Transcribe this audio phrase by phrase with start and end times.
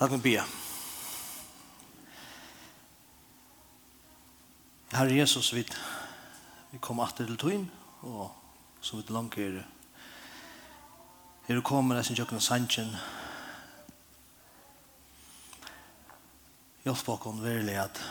[0.00, 0.44] Låt mig be.
[4.92, 5.66] Herre Jesus, vi,
[6.70, 7.66] vi kommer atter til tøyen,
[8.00, 8.30] og
[8.80, 9.60] så vidt langt er
[11.48, 12.96] er du kommer nesten tjøkken kjøkken sannsjen
[16.84, 18.02] hjelp oss virkelig at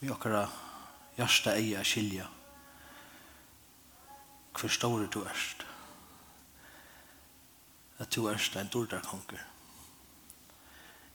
[0.00, 0.48] vi akkurat
[1.18, 2.30] hjärsta eier skilja
[4.54, 5.66] hver stor du erst
[7.98, 9.57] at du erst en dårdar konger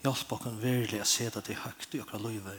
[0.04, 2.58] Hjelp oss virkelig å se det til høyt i okra løyve.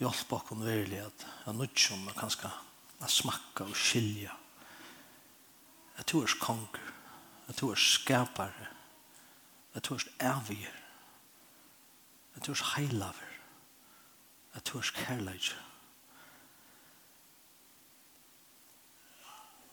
[0.00, 2.50] Hjelp oss virkelig at jeg nødt om å kanskje
[3.08, 4.34] smakke og skilje.
[5.96, 6.92] Jeg tror jeg er konger.
[7.46, 8.68] Jeg tror jeg er skapere.
[9.74, 10.60] Jeg tror jeg er evig.
[12.34, 13.34] Jeg tror jeg er heilaver.
[14.54, 15.56] Jeg tror jeg er kærlighet.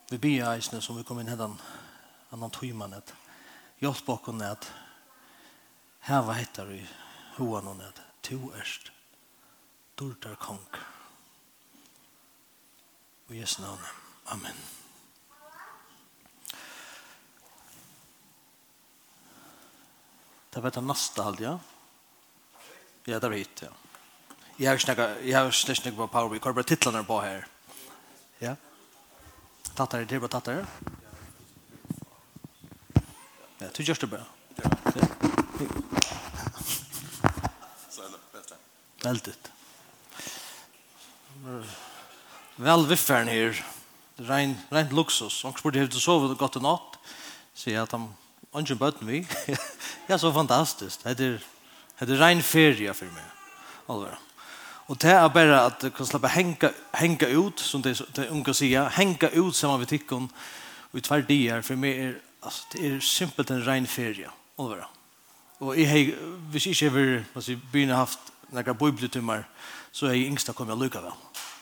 [0.09, 1.59] Vi blir eisene som vi kom inn hendan
[2.31, 3.11] annan tøyman at
[3.84, 4.71] hjelp oss at
[6.07, 6.81] hava hettar i
[7.37, 8.91] hoan hon at to erst
[9.99, 10.63] durtar kong.
[13.27, 13.84] Og Jesu navn.
[14.32, 14.55] Amen.
[20.54, 21.57] Det var det neste halde, ja?
[23.05, 23.70] Ja, det var hit, ja.
[24.57, 27.45] Jeg har snakket, jeg har snakket på Power Week, har bare titlene på her.
[28.41, 28.55] Ja?
[29.76, 30.65] Tattar, det er bare tattar.
[33.62, 34.26] Ja, du gjør det bra.
[34.57, 35.96] Ja.
[39.03, 39.51] Väldigt.
[42.55, 43.65] Väl viffern här.
[44.15, 45.43] Rein, rein luxus.
[45.45, 46.98] Och borde ha sovit gott i natt.
[47.54, 48.13] Så jag att han
[48.55, 49.27] inte böt vi.
[50.07, 51.04] ja, så fantastiskt.
[51.04, 51.41] Det är,
[51.99, 53.23] det är rein ferie för mig.
[53.87, 54.20] Allvar.
[54.87, 58.54] Og det er bare at du kan slappe henga, henga ut, som det, det unga
[58.54, 58.89] säger.
[58.89, 60.29] henga ut sammen med tikkun.
[60.91, 61.61] og i tvär dier.
[61.61, 62.13] För mig är
[62.73, 64.29] det er simpelt en rein ferie.
[64.59, 64.89] Allvar.
[65.59, 66.11] Og jeg, har,
[66.51, 68.19] hvis jeg ikke har, alltså, byn haft
[68.50, 69.50] några bibeltimmar
[69.91, 71.12] så är er yngsta kommer jag lycka väl.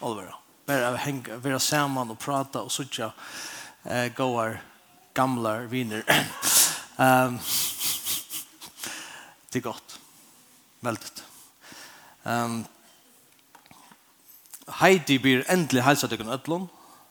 [0.02, 0.36] Allvar.
[0.66, 3.12] Bara hänga, vara samman och prata och sådär
[3.84, 4.62] eh goar
[5.14, 6.04] gamla viner.
[6.98, 7.40] Ehm um,
[9.52, 10.00] det är gott.
[10.80, 11.24] Väldigt.
[12.24, 12.66] Ehm um,
[14.68, 16.68] Heidi blir endelig helsa til Ötlund.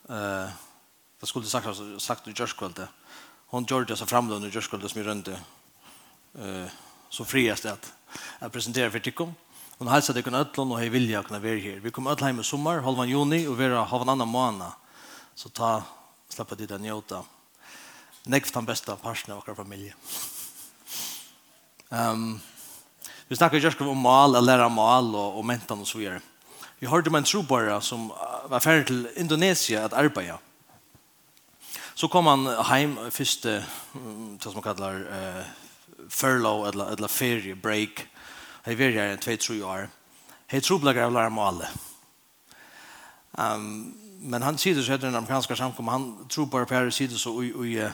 [0.09, 0.49] Eh,
[1.21, 1.67] det skulle sagt
[1.97, 2.87] sagt i just kvällte.
[3.47, 5.39] Hon det så framlån i just som i rönte.
[6.39, 6.67] Eh,
[7.09, 7.93] så friast att
[8.39, 9.35] att presentera för Tikom.
[9.77, 11.79] Hon hälsar dig kunna ötlån och hej vilja kunna vara här.
[11.79, 14.71] Vi kommer ötla i sommar, halvan juni och vera halvan annan månad.
[15.35, 15.83] Så ta,
[16.29, 17.23] släppa dit och njuta.
[18.23, 19.93] Näkv den bästa parten av vår familj.
[21.89, 22.39] Um,
[23.27, 26.21] vi snackar just om mal, eller lära mal och, og mentan og så vidare.
[26.79, 28.11] Vi hörde om en trobara som
[28.49, 30.37] var färdig till Indonesien att arbeta.
[31.93, 33.63] Så kom han hem första, det
[34.39, 35.43] som man kallar eh,
[36.09, 38.07] furlough eller, eller ferie, break.
[38.65, 39.87] Jeg var her en 2-3 år.
[40.51, 41.67] Jeg tror ble jeg lærer meg.
[43.37, 43.93] Um,
[44.25, 47.11] men han sier det så heter den amerikanske samkommet, han tror bare på her sier
[47.11, 47.91] det så i, i uh,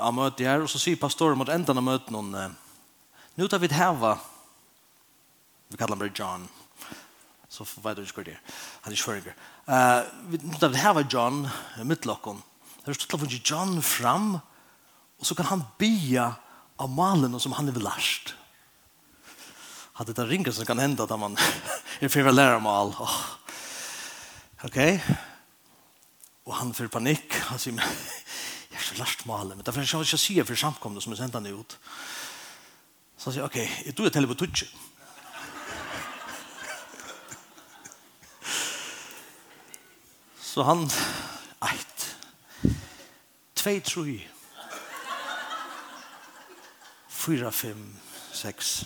[0.00, 3.60] av møtet her, og så sier pastoren mot enden av møtet noen, uh, nå tar
[3.62, 4.14] vi et heva,
[5.68, 6.48] vi kallar han bare John,
[7.52, 9.36] så vet du ikke hva det er, han er kjøringer.
[9.68, 10.00] Uh,
[10.32, 11.44] vi, nå tar vi et John,
[11.84, 12.40] mittlokken,
[12.80, 14.32] det er stått til å John fram,
[15.20, 16.32] og så kan han bya
[16.80, 18.34] av malen som han har lært
[19.96, 21.36] hade det ringa som kan hende at man
[22.00, 22.88] er för att lära mig all.
[22.88, 23.24] Oh.
[24.64, 24.76] Ok?
[26.44, 27.32] Og han för panikk.
[27.32, 27.74] Han sier,
[28.70, 29.54] jeg är så lärst med alla.
[29.54, 31.78] Men därför ska jag inte säga for samkomne som er sendt han ut.
[33.16, 34.64] Så han sier, ok, jeg tror jeg teller på tutsch.
[40.40, 40.90] Så han,
[41.62, 42.16] eit,
[43.54, 44.28] tvei troi,
[47.08, 47.96] fyra, fem,
[48.32, 48.84] seks,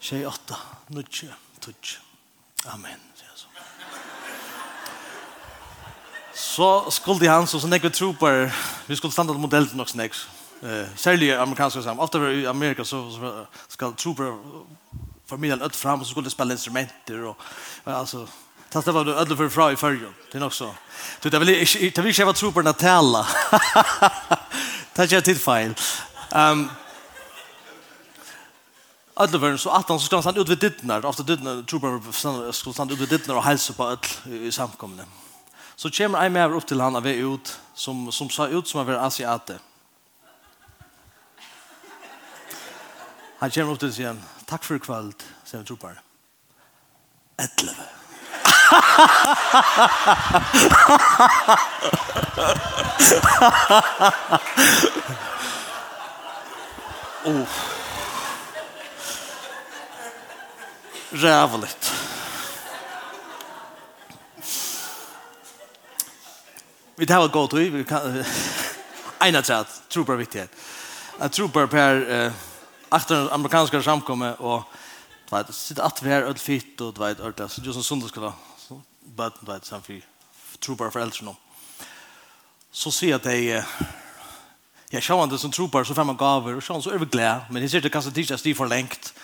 [0.00, 0.56] Tjej åtta,
[0.88, 1.28] nudge,
[1.60, 1.98] tudge.
[2.66, 3.00] Amen.
[6.34, 8.50] Så skulle han, så nekve trooper,
[8.86, 10.14] vi skulle standa mot modell til nok snakk.
[10.62, 12.02] Eh, særlig amerikanske sammen.
[12.02, 14.32] Ofta i Amerika så, så skal trooper
[15.26, 17.36] familjen ut fram och så skulle de spela instrumenter och
[17.84, 18.28] alltså
[18.70, 20.14] Fast det var du ödde för fra i färgen.
[20.32, 20.74] Det är nog så.
[21.22, 23.26] Du, det vill inte vara tro på den här tala.
[24.92, 25.74] Det är inte fel.
[29.20, 31.06] Alla världen så att han ska stanna ut vid dittnar.
[31.06, 35.04] Ofta dittnar tror man ska stanna ut vid dittnar och hälsa på all i samkomne.
[35.76, 38.86] Så kommer en med upp till han av ut som, som sa ut som av
[38.86, 39.58] var asiate.
[43.38, 44.22] Han kommer upp till sig igen.
[44.44, 45.12] Tack för kväll,
[45.44, 45.98] säger troparen.
[47.36, 47.82] Ätleve.
[57.24, 57.77] Oh.
[61.10, 61.92] rävligt.
[66.96, 68.24] Vi tar ett gott vi kan
[69.20, 70.50] ena chat tror på viktigt.
[71.18, 72.32] Jag tror på per
[72.90, 74.62] efter amerikanska samkomme och
[75.30, 78.82] vet sitter att vi är öll fitt och vet öll så just en söndagsskola så
[79.00, 80.02] bara vet sen för
[80.58, 81.36] tror på föräldrarna.
[82.70, 83.64] Så ser jag det
[84.90, 87.62] Ja, sjå han det som tror på så man gaver och sjå så överglä men
[87.62, 89.14] det ser det kanske inte att det för längt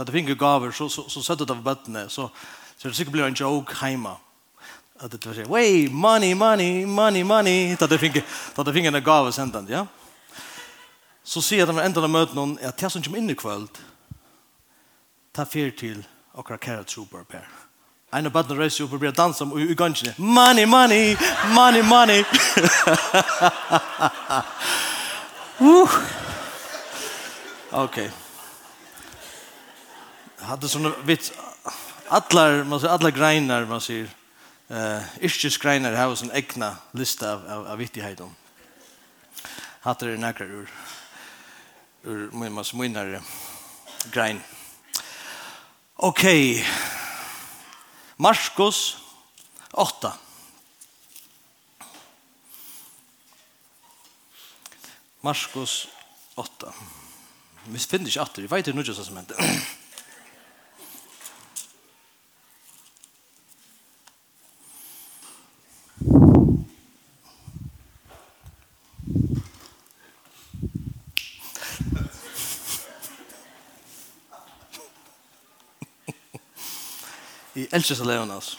[0.00, 2.30] Da det finner gaver, så, så, så sätter det av bøttene, så,
[2.76, 4.14] så det sikkert blir en joke heima.
[4.96, 8.24] At det var sånn, wey, money, money, money, money, da det finner,
[8.56, 9.82] da det finner en gave sendt, ja.
[11.20, 13.68] Så sier de enda de møten noen, at jeg som kommer inn i kvöld,
[15.36, 16.00] ta fyr til
[16.32, 17.44] och kæra trooper, Per.
[18.16, 20.14] En av bøttene reiser opp og blir dansa om i gansjene.
[20.16, 21.12] Money, money,
[21.52, 22.24] money, money.
[25.60, 26.00] uh.
[27.84, 28.08] Okay
[30.42, 31.32] hade såna vits
[32.08, 34.08] alla man säger alla greiner man säger
[34.68, 38.30] eh yrkesgreiner har en egna lista av av, av viktigheter.
[39.80, 40.68] Hade det några ur
[42.02, 43.22] ur min mas minnare
[44.12, 44.40] grein.
[45.96, 46.50] Okej.
[46.50, 46.64] Okay.
[48.16, 48.96] Markus
[49.70, 50.12] 8.
[55.20, 55.88] Marskos
[56.34, 56.72] 8.
[57.64, 59.36] Vi finner ikke atter, vi vet jo noe som heter.
[77.60, 78.56] Jeg elsker seg levende, altså.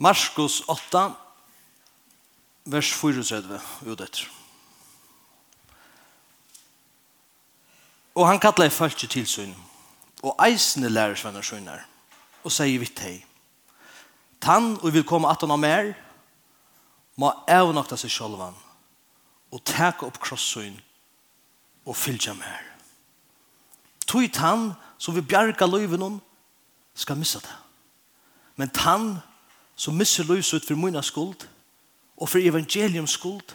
[0.00, 1.02] Marskos 8,
[2.72, 3.60] vers 34,
[3.90, 4.24] ut etter.
[8.16, 9.52] Og han kallar folk til tilsyn,
[10.22, 11.84] og eisende lærer svenner sønner,
[12.40, 13.18] og sier vitt hei.
[14.40, 15.94] Tann og vil komme at han har mer,
[17.20, 18.56] må avnakta seg sjølvan,
[19.52, 20.78] og teka opp krossøyn
[21.88, 22.64] og fylgja mer.
[24.08, 26.20] Tøyt tann som vil bjarga løyven
[26.94, 27.56] skal missa det.
[28.56, 29.18] Men tann
[29.76, 31.48] som misser løyven ut for munna skuld
[32.16, 33.54] og for evangelium skuld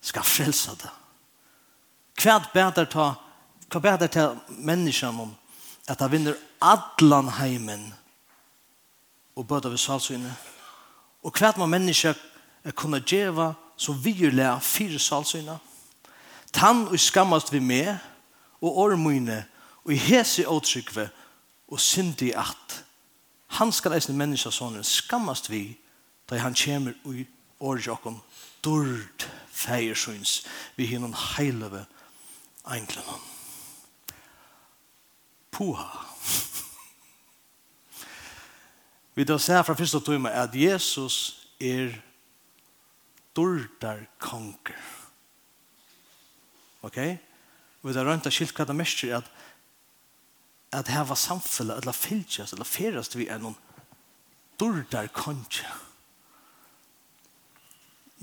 [0.00, 0.90] skal frelsa det.
[2.16, 3.14] Kvad bedar ta
[3.72, 5.34] hva bedar ta menneskene om
[5.88, 7.88] at han vinner adlan heimen
[9.34, 10.52] og bøter vi salsynet
[11.24, 12.14] og hva må mennesker
[12.76, 15.73] kunne djeva som vi gjør lære fire salsynet
[16.54, 17.96] Tann og skammast vi med,
[18.62, 19.44] og ormøyne,
[19.84, 21.08] og i hese åtrykve,
[21.68, 22.84] og syndi at.
[23.58, 25.76] Han skal eisne menneska sonen skammast vi,
[26.30, 27.26] da han kjemur ui
[27.60, 28.20] årjokken,
[28.64, 30.44] dord feiersyns,
[30.76, 31.84] vi hinnom heilove
[32.70, 33.20] einglenon.
[35.50, 35.90] Puha.
[39.14, 41.94] vi da ser fra første tøyma at Jesus er
[43.36, 45.03] dordar konger.
[46.84, 47.00] Ok?
[47.82, 49.32] Og det er rønt av skilt hva det mest er at
[50.74, 53.54] at her var samfunnet, eller fylkjast, eller ferast vi er noen
[54.58, 55.70] dårdar konja.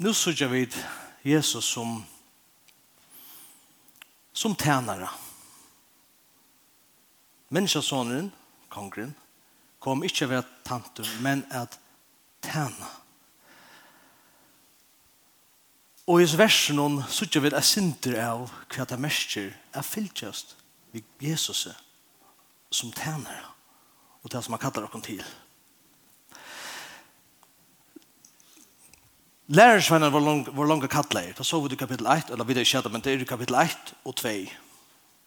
[0.04, 0.66] Nå sørger vi
[1.24, 2.02] Jesus som
[4.34, 5.10] som tænare.
[7.52, 8.32] Menneskjøsonen,
[8.70, 9.12] kongren,
[9.80, 11.80] kom ikke ved tantum, men at
[12.42, 13.02] tænare
[16.12, 20.58] Og i versen hon sutja vid er sinter av hva det mestjer er fylltjast
[20.92, 21.70] vi Jesus
[22.68, 23.46] som tænare
[24.20, 25.24] og det som han kallar okkur til.
[29.56, 31.32] Lærersvenner var, lang, var langt kattleir.
[31.36, 33.32] Da så vi det i kapittel 1, eller vi det ikke, men det er i
[33.32, 34.30] kapittel 1 og 2.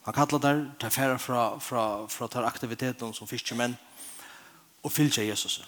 [0.05, 3.77] Han kallar der, tar færa fra, fra, fra tar aktiviteten som fiskemenn
[4.83, 5.63] og fylgja Jesus.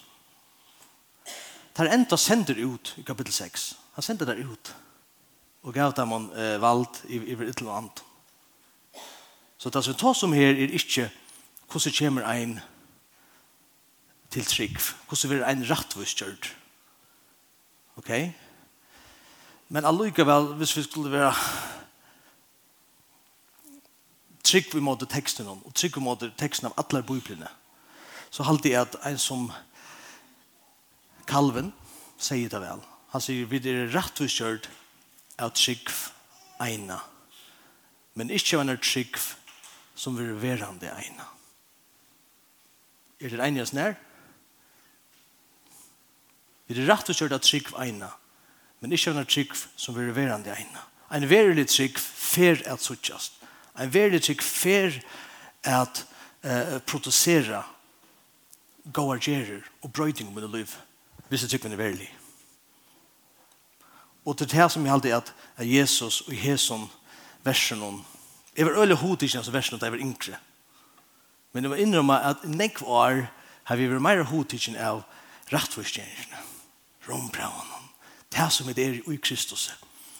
[1.75, 3.71] Tar enda sender ut i kapittel 6.
[3.93, 4.75] Han sender der ut
[5.67, 8.03] og gav dem en eh, vald i, i et eller annet.
[9.57, 11.09] Så det som vi tar som her er ikke
[11.67, 12.59] hvordan kommer en
[14.31, 16.55] til trygg, hvordan blir en rettvistgjørt.
[17.99, 18.11] Ok?
[19.67, 21.33] Men allikevel, hvis vi skulle være
[24.43, 27.51] trygg vi måte teksten om, og trygg vi måte teksten av alle biblene,
[28.31, 29.49] så halte jeg at en som
[31.27, 31.73] Kalven
[32.17, 32.79] sier det vel.
[33.11, 34.69] Han sier, vi er rettvistgjørt,
[35.39, 35.89] av trygg
[36.63, 36.99] eina.
[38.17, 39.17] Men ikkje av en trygg
[39.97, 41.25] som vil verande eina.
[43.21, 43.95] Er det enig snær?
[46.67, 48.09] Vi er rett og slett av trygg eina,
[48.81, 50.83] men ikke av en trygg som vil være det eina.
[51.13, 53.39] En verilig trygg fer at suttjast.
[53.79, 54.99] En verilig trygg fer
[55.63, 56.03] at
[56.43, 57.63] uh, produsera
[58.93, 60.75] gode gjerer og brøyding med liv.
[61.29, 62.16] Hvis det trygg er verilig.
[64.27, 66.89] Og til det som jeg alltid er at Jesus og Jesus
[67.45, 68.05] versen om
[68.57, 70.37] Jeg var øyelig hod ikke hans versen at jeg var yngre.
[71.53, 73.27] Men jeg var innrømme at nekv år
[73.63, 75.03] har vi vært mer hod ikke av
[75.53, 76.41] rettforskjengene,
[77.07, 77.91] rombraunen,
[78.33, 79.69] det som det er i Kristus,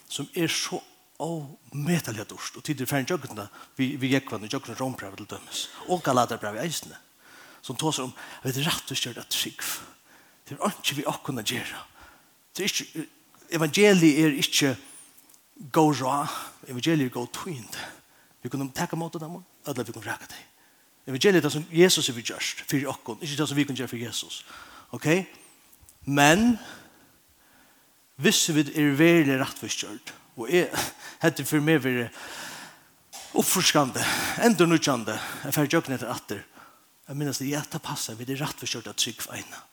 [0.08, 0.80] som er så
[1.18, 5.26] og avmetelig dårst, og tid er ferdig jøkkene, vi, vi gikk vann i rombrav til
[5.26, 6.96] dømes, og galaterbrev i eisene,
[7.62, 9.80] som tås om, vi er at skikv.
[10.48, 11.82] det er ikke vi akkurat gjøre,
[12.54, 13.08] det er ikke
[13.52, 14.76] evangeliet er ikke
[15.72, 16.28] gå ra,
[16.68, 17.78] evangeliet er gå tvind.
[18.44, 20.44] Vi kunne takke mot dem, eller vi kunne række dem.
[21.08, 23.94] Evangeliet er som Jesus er vi gjørst, for okken, ikke det som vi kunne gjøre
[23.94, 24.46] for Jesus.
[24.92, 25.08] Ok?
[26.06, 26.58] Men,
[28.16, 30.68] hvis vi er veldig rettforskjørt, og er,
[31.24, 32.10] heter for meg være
[33.38, 34.04] oppforskande,
[34.46, 36.44] enda nødgjande, jeg fer jøkken etter atter,
[37.08, 39.64] jeg minnes det, ja, det passer, vi er rettforskjørt at trygg for ene.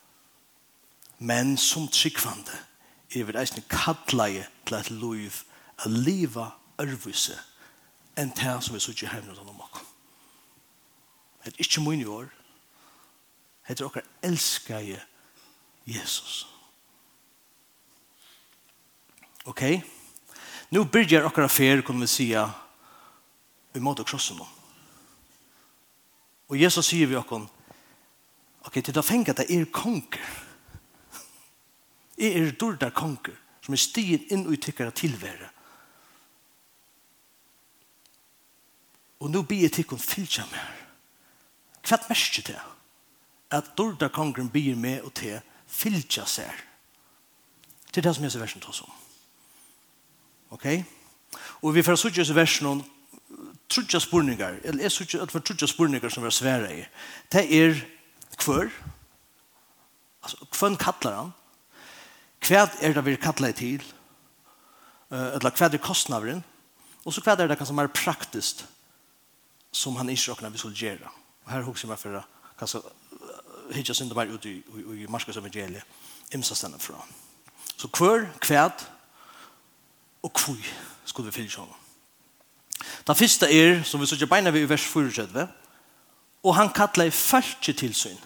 [1.19, 2.57] Men som tryggvande,
[3.21, 5.43] er vi reisende kattleie til et liv
[5.79, 7.37] a liva ørvise
[8.19, 9.83] enn det som vi sitter hjemme utan om oss.
[11.45, 12.29] Det er ikke min år.
[13.67, 15.01] Det er dere elsker
[15.87, 16.47] Jesus.
[19.45, 19.63] Ok?
[20.71, 22.51] Nu byrjar okkar fer, kunne vi säga
[23.73, 24.49] vi måtte krossa noen.
[26.49, 27.49] Og Jesus sier vi okkar
[28.65, 30.21] ok, til till att at det er konger.
[32.19, 35.49] Jeg er dårdar konger som er stigen inn og tykker tykkere tilvære.
[39.25, 40.73] Og nå blir jeg tykkere fylkja mer.
[41.85, 42.61] Hva merker det?
[43.51, 46.51] At dårdar konger blir med og til fylkja seg.
[47.89, 48.93] Det er det som jeg ser versen til oss om.
[50.51, 50.67] Ok?
[51.63, 52.83] Og vi får sutja i versen om
[53.69, 56.85] trutja spurningar, eller jeg sutja, at for trutja spurningar som vi har sværa i.
[57.33, 57.81] Det er
[58.45, 58.69] hver,
[60.23, 61.33] altså, hvem kallar han?
[62.45, 63.83] hva er det vi kallar til,
[65.11, 66.45] eller hva er kostnaveren,
[67.05, 68.65] og så hva er det kanskje mer praktiskt
[69.75, 71.11] som han ikke råkner vi skulle gjøre.
[71.45, 72.25] Og her husker jeg meg for
[72.59, 72.83] kanskje
[73.75, 75.83] hitja synd mer ut i, i, i Marskos evangeliet,
[76.35, 77.01] imsa stedet fra.
[77.77, 78.69] Så hver, hva,
[80.23, 80.61] og hvor
[81.05, 81.73] skulle vi fylle sånn.
[83.05, 85.49] Det første er, som vi sier beina vi i vers 4,
[86.45, 88.21] og han kallar i fæltje tilsyn,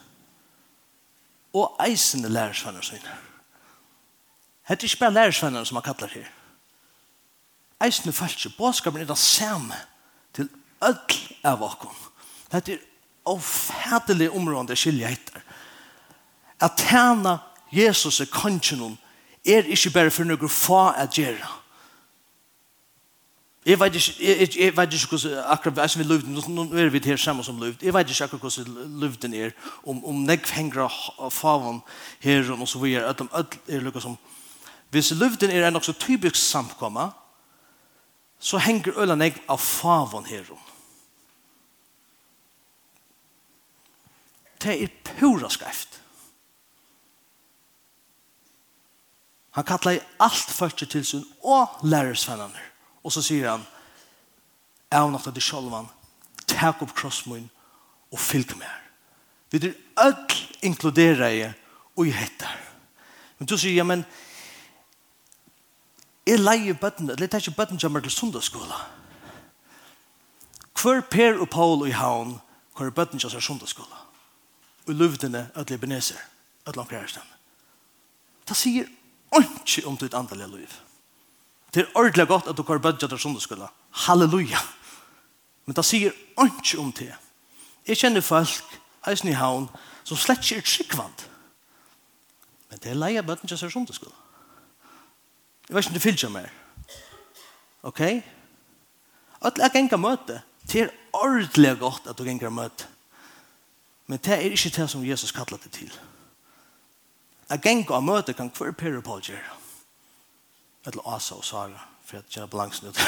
[1.54, 3.27] og eisende lærersvenner syner.
[4.68, 6.28] Hette ikke bare lærersvennerne som han kallar her.
[7.84, 9.75] Eisne falske, båskapen er det samme
[10.34, 10.48] til
[10.82, 11.94] ødel av åkken.
[12.52, 12.78] Hette er
[13.25, 15.40] ofædelig område skilje etter.
[16.60, 17.38] At tjene
[17.72, 18.98] Jesus er kongenon
[19.46, 21.54] er ikke bare for noe få å gjøre.
[23.68, 26.88] Jeg vet ikke, jeg, jeg vet ikke hvordan akkurat jeg som er løvden, nå er
[26.88, 29.50] vi her sammen som løvd, jeg vet ikke akkurat hvordan løvden er,
[29.84, 31.82] om, om negv henger av faven
[32.25, 34.16] her og så videre, at de er lukket som
[34.90, 37.11] Hvis løvden er en også typisk samkomma,
[38.38, 40.47] så henger ølen jeg av favon her.
[44.62, 46.00] Det er pura skreft.
[49.59, 52.62] Han kallar i alt første til sin og lærersvenner.
[53.02, 53.64] Og så sier han,
[54.90, 55.88] jeg har nattet det sjolvan,
[56.47, 57.49] tak opp krossmån
[58.12, 58.85] og fylk med her.
[59.50, 61.42] Vi er ødel inkludere i
[61.97, 62.59] og i hettar.
[63.38, 64.04] Men du sier, ja, men
[66.28, 68.82] Jeg leier bøttene, eller det er ikke bøttene er til sundagsskola.
[70.76, 72.37] Hver Per og Paul i havn
[72.76, 74.04] hvor kommer bøttene er sundagsskola.
[74.87, 76.20] Og løvdene at libaneser,
[76.66, 77.23] at langt kjæresten.
[78.49, 78.87] Det sier
[79.40, 80.68] ikke om ditt andre liv.
[81.75, 83.66] Det er ordentlig godt at du kommer bøttene til sundagsskola.
[83.90, 84.61] Halleluja!
[85.66, 86.12] Men det sier
[86.44, 87.14] ikke om det.
[87.88, 89.68] Jeg kjenner folk, eisen i havn,
[90.04, 91.28] som slett ikke er tryggvand.
[92.70, 94.27] Men det er leie bøttene til sundagsskola.
[95.68, 96.48] Jeg vet ikke om du fyllt mer.
[97.82, 98.00] Ok?
[99.40, 100.42] Alle er gengar møte.
[100.72, 102.88] Det er ordentlig godt at du gengar møte.
[104.06, 105.92] Men det er ikke det som Jesus kallar det til.
[107.48, 109.56] At gengar møte kan hver pyrre på gjøre.
[110.87, 113.00] Eller Asa og Sara, for jeg kjenner balansen ut.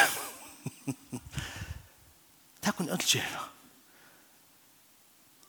[2.63, 3.47] det kan ødel gjøre.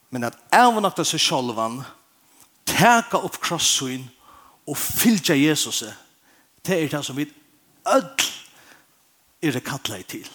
[0.09, 1.83] Men at jeg var nok til seg selv,
[2.65, 4.09] teka opp krossoin
[4.67, 5.83] og fylte Jesus
[6.65, 7.27] Det er det som vi
[7.87, 8.29] ødel
[9.41, 10.29] er det kattlet til.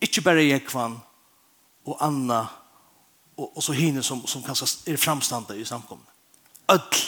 [0.00, 0.98] Ikke bare Jekvann
[1.84, 2.46] og Anna
[3.36, 6.06] og, og så hine som, som kanskje er framstande i samkommet.
[6.70, 7.04] Ødel.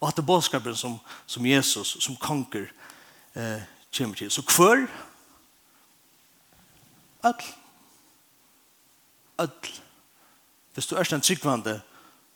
[0.00, 2.66] Og at det bådskapen som, som Jesus, som konker,
[3.34, 3.62] eh,
[3.96, 4.30] kommer til.
[4.30, 4.86] Så hver?
[7.26, 7.44] öll,
[9.38, 9.80] öll.
[10.74, 11.80] Hvis du er en tryggvande,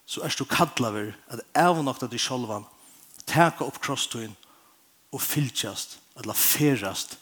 [0.07, 2.64] så er du kattlaver at jeg var nok til deg sjolvan
[3.27, 4.37] teka opp krosstøyen
[5.12, 7.19] og fylltjast, eller ferast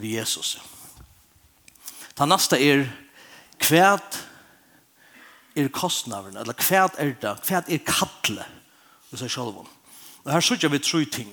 [0.00, 0.56] vi Jesus.
[2.16, 2.86] Ta nasta er
[3.60, 4.22] kvært
[5.56, 8.44] er kostnaveren, eller kvært er det, kvært er kattle,
[9.10, 9.68] hos sier selv om.
[10.24, 11.32] Og her sørger vi tru ting,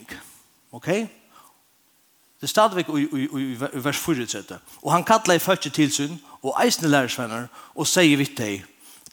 [0.71, 0.87] ok?
[0.87, 6.17] Det er stadigvæk i, i, i, i vers 4, og han kattler i første tilsyn,
[6.43, 8.63] og eisne lærersvenner, og sier vitt deg,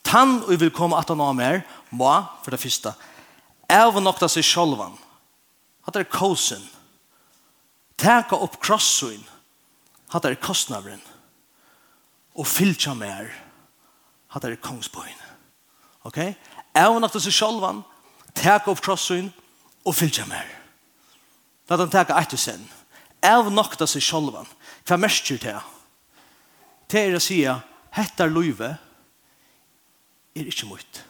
[0.04, 2.10] Tann og vil komme at han av mer, må,
[2.42, 2.94] for det første,
[3.70, 4.96] avnokta seg sjolvan.
[5.86, 6.62] Hatt er kosen.
[8.00, 9.22] Teka opp krossuin.
[10.12, 11.00] Hatt er kostnavren.
[12.34, 13.30] Og fylltja mer.
[14.34, 15.16] Hatt er kongsboin.
[16.08, 16.18] Ok?
[16.78, 17.84] Avnokta seg sjolvan.
[18.34, 19.30] Teka opp krossuin.
[19.86, 20.48] Og fylltja mer.
[21.68, 22.62] Da den teka etter sen.
[23.22, 24.48] Avnokta seg sjolvan.
[24.88, 25.58] Hva mersker det?
[26.90, 27.62] Det er å si at
[27.94, 28.26] hette
[30.34, 31.09] er ikke mot.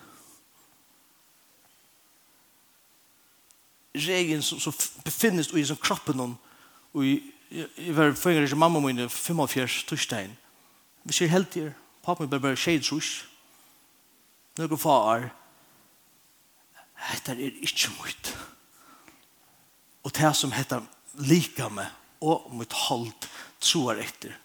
[3.94, 7.20] regeln som, som befinnes i som kroppen og i
[7.50, 10.36] jeg var føringer ikke mamma min 45 torsdagen
[11.02, 11.72] vi ser helt her
[12.04, 13.24] pappa min bare bare skjedd trus
[14.78, 15.30] far
[17.10, 18.36] dette er ikke mye
[20.04, 20.86] og det som heter
[21.26, 21.90] lika med
[22.22, 23.10] og mot hold
[23.60, 24.36] troer etter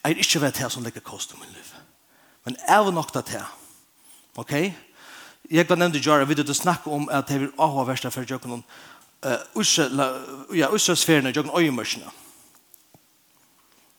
[0.00, 1.72] jeg er ikke vet det som ligger kost om min liv
[2.44, 3.48] men jeg var nok det her
[4.36, 4.89] ok ok?
[5.50, 8.62] Jeg kan nevne Jara, vi du snakke om at det er aha versta for jøkken
[10.54, 12.06] ja, usse sferene, jøkken øyemørsene.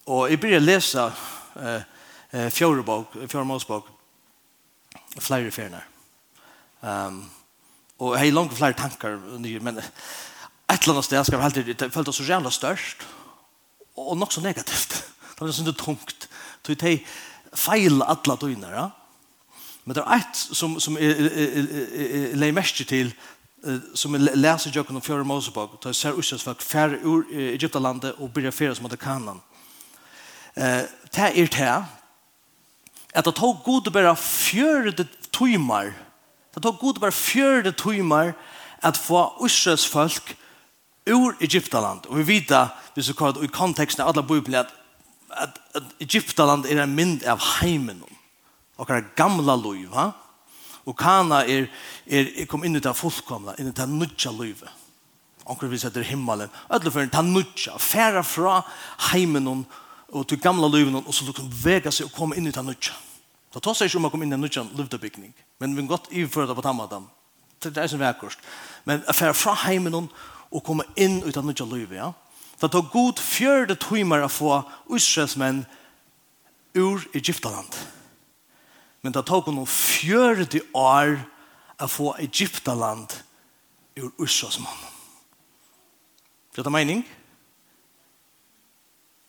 [0.07, 1.81] Og jeg begynner å lese uh,
[2.33, 3.91] uh, fjørebok, fjøremålsbok,
[5.19, 5.83] flere ferene.
[6.81, 7.25] Um,
[7.99, 9.91] og jeg har langt flere tankar, men et
[10.71, 13.05] eller annet sted skal jeg alltid, jeg følte så jævla størst,
[13.99, 14.97] og nok så negativt.
[15.35, 16.27] Det var sånn tungt.
[16.61, 16.99] Så jeg
[17.57, 18.89] feil alle døgner, ja?
[19.85, 23.13] Men det er ett som, som er, er, er, mest til,
[23.95, 28.19] som er leser i Jøkken om fjøre Mosebog, da jeg ser folk færre ur Egyptalandet
[28.19, 29.41] og blir færre som hadde kanan.
[30.55, 31.85] Eh, Det er det,
[33.13, 35.91] at det tog god å bare fjøre det tøymer
[36.55, 38.33] det tog god å bare fjøre det tøymer
[38.83, 40.33] at få Israelsfolk
[41.09, 42.07] ur Egyptaland.
[42.09, 44.73] Og vi vet, da, hvis vi kallar det i konteksten av alle Bibelen, at,
[45.29, 48.17] at, at Egyptaland er en mynd av heimen om
[48.81, 50.11] okkara gamla liv, ha?
[50.89, 51.67] Og kana er,
[52.09, 54.69] er, er kom inn i det fullkomna, inn i det nudja livet.
[55.45, 58.61] Onkur vi setter himmelen, ödle for en ta nudja, færa fra
[59.11, 59.47] heimen
[60.11, 62.97] og til gamla livet og så lukum vega seg og komme inn i det nudja.
[63.51, 65.93] Da tar seg ikke om å komme inn i en nudja livdebygning, men vi kan
[65.93, 67.07] godt iføra det på tammadam.
[67.61, 68.39] Det er som vekkurst.
[68.89, 72.11] Men færa fra heimen og komme inn i det nudja livet, ja?
[72.61, 74.59] Det tar god fjörde timer å få
[74.93, 75.63] Israelsmän
[76.77, 77.73] ur Egyptaland.
[79.01, 81.17] Men det tok noen fjørde år
[81.81, 83.13] å få Egyptaland
[83.97, 84.85] ur Ursas mann.
[86.55, 87.01] Gjør det mening?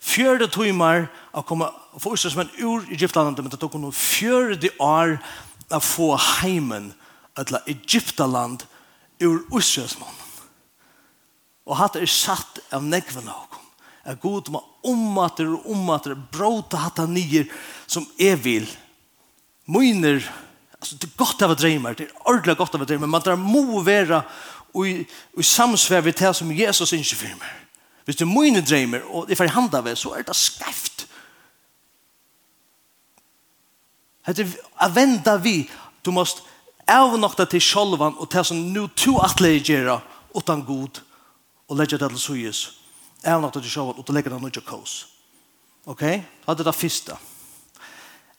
[0.02, 1.70] Fjørde timer å komme
[2.02, 5.16] få Ursas mann ur Egyptaland, men det tok noen fjørde år
[5.72, 6.90] å få heimen
[7.38, 8.66] etla Egyptaland
[9.22, 10.18] ur Ursas mann.
[11.64, 13.66] Og hatt er satt av nekven av kom.
[14.02, 17.46] Er god med ommater og ommater, bråta hatt han nyer
[17.86, 18.66] som er vil,
[19.66, 20.24] Møyner,
[20.80, 23.24] altså det er godt av å drømme, det er ordentlig godt av å drømme, men
[23.24, 24.22] det må være
[24.82, 24.94] i,
[25.38, 27.58] i samsvær ved det som Jesus ikke firmer.
[28.04, 31.06] Hvis du møyne drømmer, og det er for handa ved, så er det skreft.
[34.26, 35.60] Det er å vende vi,
[36.02, 36.42] du måst
[36.90, 40.00] avnokta til sjolvan og til som nu to atleie gjerra
[40.34, 41.02] utan god
[41.68, 42.62] og legger det til suyes
[43.22, 44.96] avnokta til sjolvan og til legge det noe kås
[45.86, 46.02] ok?
[46.02, 47.16] det er det første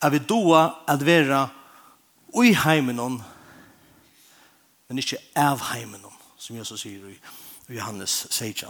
[0.03, 1.47] at vi doa at vera
[2.35, 3.21] ui heimenon,
[4.89, 7.15] men ikkje av heimenon, som Jesus sier i,
[7.71, 8.67] Johannes 16.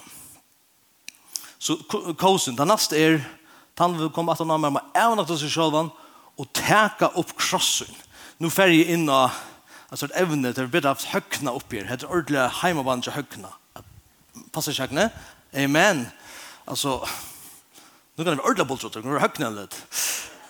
[1.58, 1.78] Så
[2.19, 3.22] kosen, den neste er,
[3.80, 5.89] han vil komme at han har med meg til seg sjølvan,
[6.38, 7.89] og teka opp krossen.
[8.41, 9.34] Nå fer jeg inn av
[9.93, 11.84] altså et evne till bit av högna upp här.
[11.84, 13.54] Det är ordentliga heimavandra högna.
[14.52, 15.10] Passa skäckne.
[15.54, 16.08] Amen.
[16.65, 17.08] Alltså,
[18.15, 19.02] nu kan vi ordentliga boltrottar.
[19.02, 19.76] Nu är det högna lite.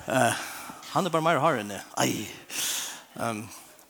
[0.06, 0.34] Eh,
[0.94, 1.82] Han er bare mer hard enn det.
[2.02, 2.26] Ei.
[3.18, 3.46] Um,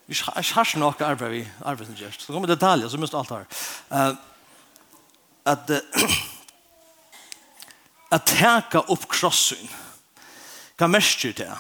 [0.08, 2.20] vi har ikke nok arbeid vi arbeid som gjørs.
[2.20, 3.48] Så kommer detaljer, så mest alt her.
[3.92, 4.16] Uh,
[5.46, 6.20] at uh,
[8.14, 9.70] at teka opp krossen
[10.78, 11.52] hva merker det?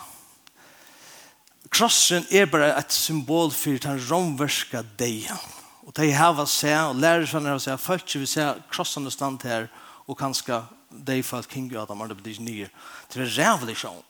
[1.73, 5.38] Krossen er bare et symbol for den romverska deia.
[5.86, 9.45] Og de hava seg, og lærer seg når de seg, folk vil se krossen stand
[9.47, 9.69] her,
[10.08, 12.69] og kanskje de for at King Adam, er det blir nye.
[13.13, 14.01] Det er rævlig sånn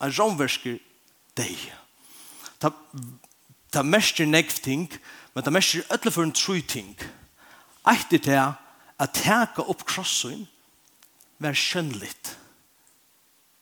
[0.00, 0.78] en romversker
[1.38, 1.60] deg.
[2.62, 2.70] Ta,
[3.70, 4.88] ta mestjer nekv ting,
[5.34, 6.94] men ta mestjer ødle for en tru ting.
[7.90, 10.46] Eitt er det at teka opp krossen
[11.42, 12.36] var skjønnligt.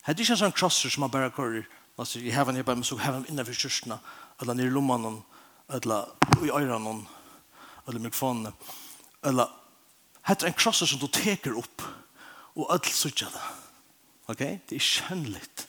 [0.03, 1.65] Det er ikke en sånn krosser som man bare kører,
[1.97, 3.97] altså i heaven er bare, men så heaven innenfor kyrkene,
[4.41, 5.21] eller nere i lommanen,
[5.71, 6.11] eller
[6.43, 6.95] i øyrene,
[7.87, 8.51] eller mikrofonene,
[9.23, 9.59] eller
[10.23, 11.83] Hetta er en krosser som du teker opp,
[12.55, 13.43] og öll sutja det.
[14.31, 14.43] Ok?
[14.69, 15.65] Det er skjønnligt.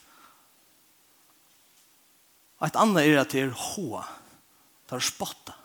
[2.61, 4.05] Og et annet er at det er hoa.
[4.88, 5.57] Det er spotta.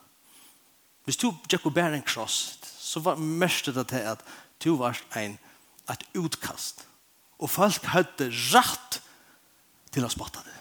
[1.06, 4.22] Hvis du gikk og bærer en kross, så var mest det til at
[4.64, 5.38] du var en,
[5.90, 6.86] et utkast.
[7.40, 9.00] Og folk hadde rett
[9.94, 10.56] til å spotta det.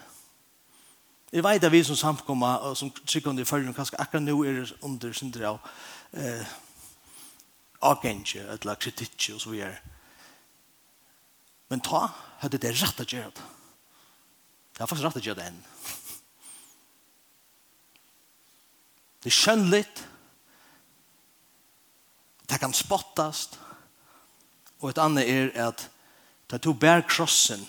[1.29, 4.39] Jeg vet at vi som samkommer, og som trykker under i følgen, kanskje akkurat nå
[4.43, 5.59] er det under syndere av
[6.17, 6.53] eh,
[7.85, 9.77] agentje, eller kritikje, og så videre.
[11.69, 12.07] Men ta,
[12.41, 13.45] hadde det rett å gjøre det.
[14.73, 15.61] Det er faktisk rett å gjøre det enn.
[19.23, 20.07] Det er skönligt.
[22.49, 23.49] Det kan spottas.
[24.79, 25.89] Og et annet er at
[26.49, 27.67] ta to bär krossen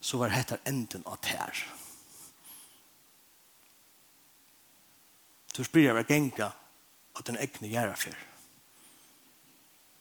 [0.00, 1.58] så var dette enden av tær.
[5.52, 6.52] Du spyr av genga
[7.18, 8.16] at den egne gjerra fyr.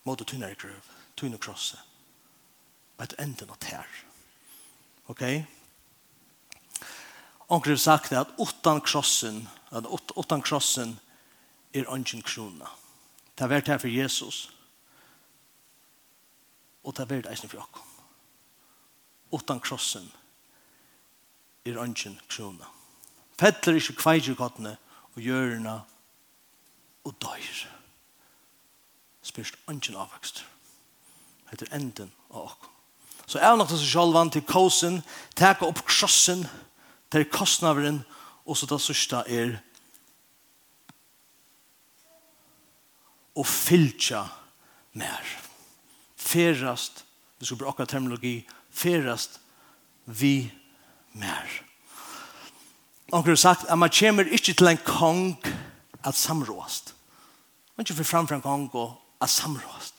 [0.06, 1.80] Måte tunnare grøv, tunne krosse.
[3.01, 3.89] Vet enden av tær.
[5.08, 5.41] Okej?
[5.41, 5.57] Okay?
[7.48, 9.86] Onkel har sagt at utan krossen, at
[10.18, 11.00] utan krossen
[11.74, 12.66] er ungen krona.
[13.38, 14.52] Det har her for Jesus.
[16.84, 17.84] Og det har vært eisen for oss.
[19.32, 20.12] Utan krossen
[21.66, 22.68] er ungen krona.
[23.40, 24.78] Fettler ikke kveidjekottene
[25.16, 25.82] og gjørene
[27.04, 27.68] og døyr.
[29.22, 30.46] Spyrst ungen avvokst.
[31.52, 32.74] Det er enden av okkom.
[33.28, 35.02] Så er nok det sosialvann til kosen,
[35.36, 36.46] teka opp krossen,
[37.12, 38.02] Det er kostnaveren,
[38.46, 39.58] og så det sørste er
[43.38, 44.24] å fylkja
[44.98, 45.34] mer.
[46.17, 47.04] Ferast,
[47.39, 48.41] vi skal bruke terminologi,
[48.72, 49.39] ferast
[50.06, 50.50] vi
[51.17, 51.48] mer.
[53.13, 55.38] Onker har sagt at man kommer ikke til en kong
[56.04, 56.96] at samråst.
[57.78, 59.93] Man kommer fram for en kong og at samråst.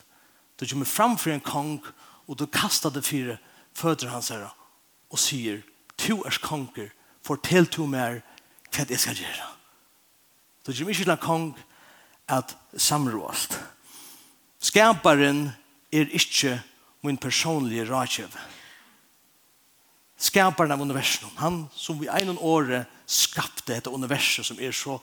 [0.59, 1.79] Du kommer fram for en kong
[2.27, 3.37] og du kastar det fire
[3.73, 4.49] føtter hans her
[5.09, 5.63] og sier,
[5.97, 6.91] to er konger,
[7.29, 8.21] fortell to mer
[8.73, 9.49] hva jeg skal gjøre.
[10.63, 11.49] Så det er ikke en kong
[12.29, 13.57] at samråst.
[14.61, 15.49] Skaparen
[15.91, 16.59] er ikke
[17.01, 18.33] min personlige rådgjøv.
[20.19, 24.97] Skaparen av universum, han som vi en åre skapte et universum som er så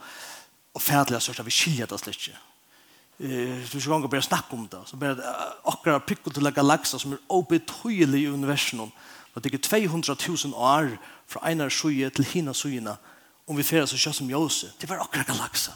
[0.76, 2.38] offentlig størst at vi skiljer det slik ikke.
[3.16, 4.82] Eh, du skal gå bare snakke om det.
[4.86, 5.16] Så bare
[5.64, 8.92] akkurat pikkel til galakser som er obetøyelig i universum,
[9.36, 10.16] Og det er 200
[10.48, 12.96] 000 år fra einar suje til hina sujina,
[13.46, 15.74] om vi fyrir så kjøtt som Jose, det var akkurat galaksa.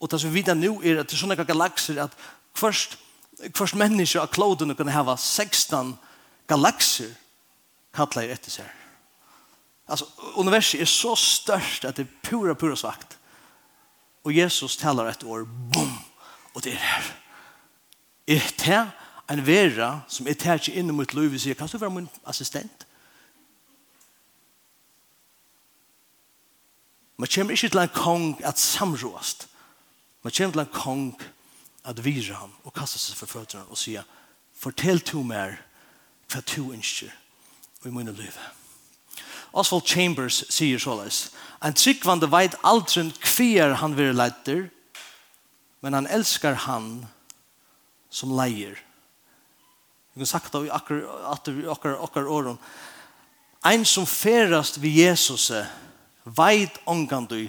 [0.00, 2.16] Og det som vi vet nu er at det er sånne galakser at
[2.56, 2.98] først,
[3.56, 5.94] først mennesker av kloden kan hava 16
[6.48, 7.12] galakser
[7.94, 8.70] kallar etter seg.
[9.88, 10.08] Altså,
[10.40, 13.18] universet er så størst at det er pura, pura svagt.
[14.24, 15.92] Og Jesus talar et år, boom,
[16.54, 17.10] og det er her.
[18.26, 18.80] Er det
[19.30, 22.08] en vera som er tæt inn i mitt liv og sier, kan du være min
[22.26, 22.86] assistent?
[27.16, 29.48] Man kommer ikke til en kong at samråst.
[30.22, 31.22] Man kommer til en kong
[31.84, 34.06] at vira ham og kasta seg for føtterne og sier
[34.56, 35.58] fortell to mer
[36.32, 37.12] hva to ønsker
[37.84, 38.32] i munne liv.
[39.52, 41.28] Oswald Chambers sier såleis
[41.64, 44.66] en tryggvande veit aldri kvier han vil leiter
[45.84, 47.04] men han elskar han
[48.08, 48.78] som leier.
[50.14, 52.58] Vi kan sagt av akkur, akkur, akkur, åren
[53.64, 55.50] en som ferast vi Jesus
[56.24, 57.48] veit ångandu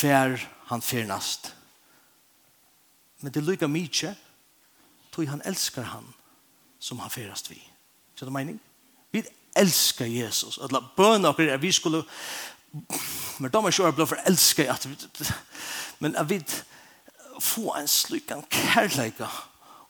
[0.00, 0.36] hver
[0.70, 1.54] han fernast.
[3.20, 4.14] Men det lykka mykje,
[5.12, 6.06] tog han elskar han
[6.78, 7.60] som han ferast vi.
[8.14, 8.60] Så det mening?
[9.10, 9.24] Vi
[9.56, 10.58] elskar Jesus.
[10.58, 12.04] Og la bøna okker er vi skulle
[13.40, 14.94] men da må jeg blå for elskar at vi
[15.98, 16.38] men at vi
[17.40, 19.26] få en slik en kærleika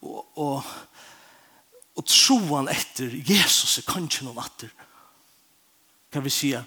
[0.01, 0.65] og, og,
[1.97, 4.73] og troan etter Jesus er kanskje noen atter
[6.13, 6.63] kan vi sige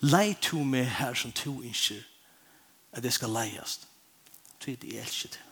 [0.00, 2.02] Lei to me her som to innskjer
[2.92, 3.88] at det skal leiast.
[4.60, 5.42] Tu er det jeg elsker det.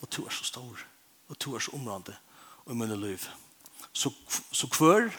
[0.00, 0.84] Og to er så stor.
[1.28, 2.16] Og to er så omrande.
[2.64, 3.18] Og i munne liv.
[3.92, 4.10] Så,
[4.52, 5.10] så kvør,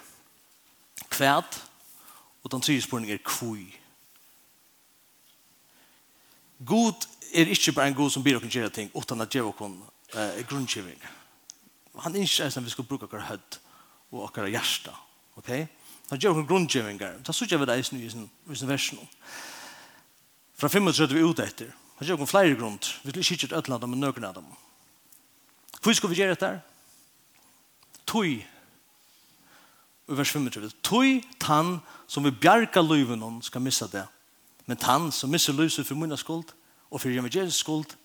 [1.10, 1.60] kvæd,
[2.44, 3.66] og den tredje spørningen er kvøy.
[6.68, 9.84] God er ikke bare en god som blir åkken gjøre ting, utan at gjøre åkken
[10.14, 11.02] eh, grunnkjøring.
[12.00, 13.60] Han innskjer at vi skal bruke åkker hødd
[14.12, 14.96] og åkker hjärsta.
[15.36, 15.62] Okej?
[15.62, 15.83] Okay?
[16.10, 17.22] Han gjør noen grunngjøringer.
[17.26, 18.30] Da sier vi det i sin,
[18.68, 19.00] versen.
[20.60, 21.72] Fra 35 vi ut etter.
[21.98, 22.80] Han gjør noen flere grunn.
[23.04, 24.50] Vi vil ikke gjøre et eller annet med nøkene av dem.
[25.84, 26.52] Hvor skal vi gjøre dette?
[28.08, 28.44] Tøy.
[30.04, 30.70] I vers 35.
[30.84, 34.06] Tøy tann som vi bjerga løyven om skal missa det.
[34.68, 36.54] Men tann som misser løyset for munna skuld
[36.92, 37.96] og for evangelisk skuld,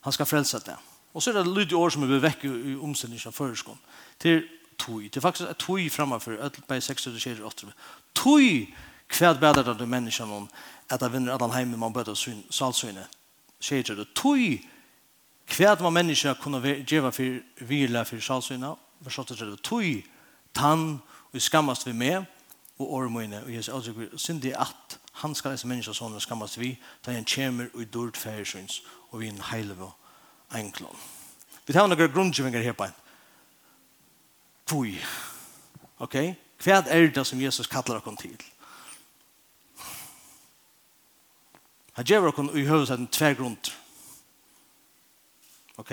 [0.00, 0.76] han skal frelsa det.
[1.14, 3.78] Og så er det lydig år som er vekk i omstillingen av føreskånd.
[4.22, 4.44] Til
[4.80, 5.08] tui.
[5.08, 7.72] Det er faktisk et tui framfor, ødel bei 6, og 8.
[8.14, 8.74] Tui
[9.08, 10.48] kvad bedre det menneskene om
[10.90, 12.14] at jeg vinner at han hjemme man bøter
[12.50, 13.06] salsynet.
[13.60, 14.60] Sier det, tui
[15.46, 20.04] kvad man mennesker kunne gjøre for hvile for salsynet, forstått det, tui
[20.54, 21.00] tann
[21.32, 22.24] og skammast vi med,
[22.80, 26.56] og ormøyne, og jeg sier synd det at han skal lese mennesker sånn og skammast
[26.60, 26.72] vi,
[27.04, 29.92] da han kommer og i dørt færsyns, og vi er en heilig og
[30.56, 30.96] enklom.
[31.66, 32.99] Vi tar noen grunnkjøvinger her på en.
[34.70, 34.94] Fui.
[35.98, 36.14] Ok?
[36.62, 38.36] Hva er det som Jesus kallar oss til?
[41.98, 43.58] Han gjør oss i høvdsetten tver grunn.
[45.80, 45.90] Ok?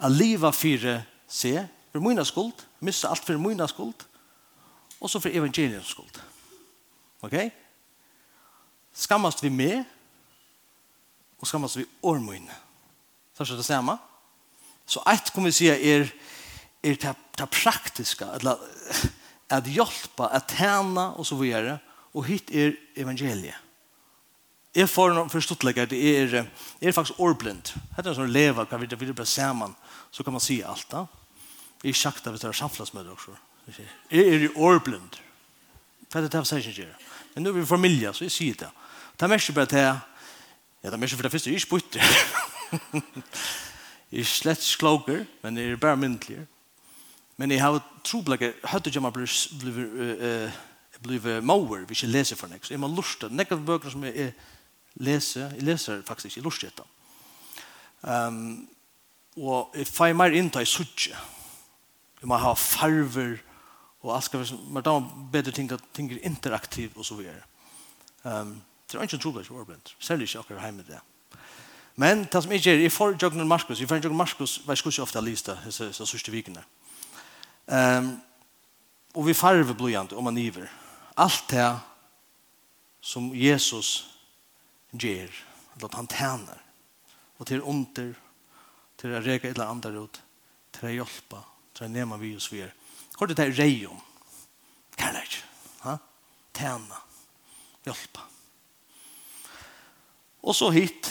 [0.00, 1.54] A liva fire se,
[1.92, 4.06] for mye skuld, missa alt for mye skuld,
[5.00, 6.18] og så for evangeliens skuld.
[7.22, 7.36] Ok?
[8.92, 9.84] Skammast vi med,
[11.38, 12.58] og skammast vi ormøyne.
[13.34, 13.98] Så er det samme.
[14.86, 16.10] Så ett kommer vi si er
[16.84, 18.60] er det, det praktiske, eller
[19.50, 21.78] at hjelpe, at tjene, og så videre,
[22.14, 23.60] og hit er evangeliet
[24.74, 26.46] Jeg får noen forståttlegger, det er,
[26.82, 27.68] er faktisk årblind.
[27.94, 29.74] Hette er sånn leva, kan vi det bare sammen,
[30.10, 31.04] så kan man si alt da.
[31.84, 33.36] Jeg er sjakta hvis det er samfunnsmøter også.
[34.10, 35.20] Jeg er jo årblind.
[36.10, 37.12] For det er det jeg sier ikke.
[37.34, 38.70] Men nå er vi familie, så jeg sier det.
[39.14, 39.94] Det er mest bare til, ja,
[40.88, 42.02] det er mest for det første, jeg er ikke bytter.
[44.10, 46.42] jeg er slett klokker, men jeg er bare myndelig.
[47.36, 50.52] Men jeg har troblägge, hade jag man blivit
[51.04, 52.64] blivit mauer, leser for nek.
[52.64, 54.32] Så jeg må man Nek av bøkene som jag
[54.94, 56.84] läser, jag läser faktiskt inte etter.
[58.00, 58.68] Um,
[59.36, 61.16] og jeg fær mer innta i sutje.
[62.20, 63.38] Jeg må ha farver
[64.02, 67.14] og alt skal være Men da må bedre ting at ting er interaktiv og så
[67.14, 67.42] videre.
[68.24, 69.96] Um, det er ikke en troblad som årbent.
[69.98, 71.00] Særlig ikke akkurat hjemme det.
[71.96, 73.80] Men det som jeg gjør, jeg får Jøgner Markus.
[73.80, 76.60] Jeg får Jøgner Markus, jeg vet ikke ofte jeg lyste disse sørste vikene.
[76.60, 76.83] Um,
[77.66, 78.16] Um,
[79.14, 80.68] og vi farver blodjant om man iver.
[81.16, 81.68] Alt det
[83.04, 84.06] som Jesus
[84.90, 85.30] ger,
[85.82, 86.60] at han tjener,
[87.38, 88.14] og til under,
[88.98, 90.20] til å reka eller andre ut,
[90.74, 91.42] til å hjelpe,
[91.74, 92.72] til å nema vi oss vi er.
[93.14, 94.00] Hvor det rei om?
[94.98, 95.38] Kærleik.
[95.84, 95.98] Ha?
[97.84, 98.22] Hjelpe.
[100.44, 101.10] Og så hit,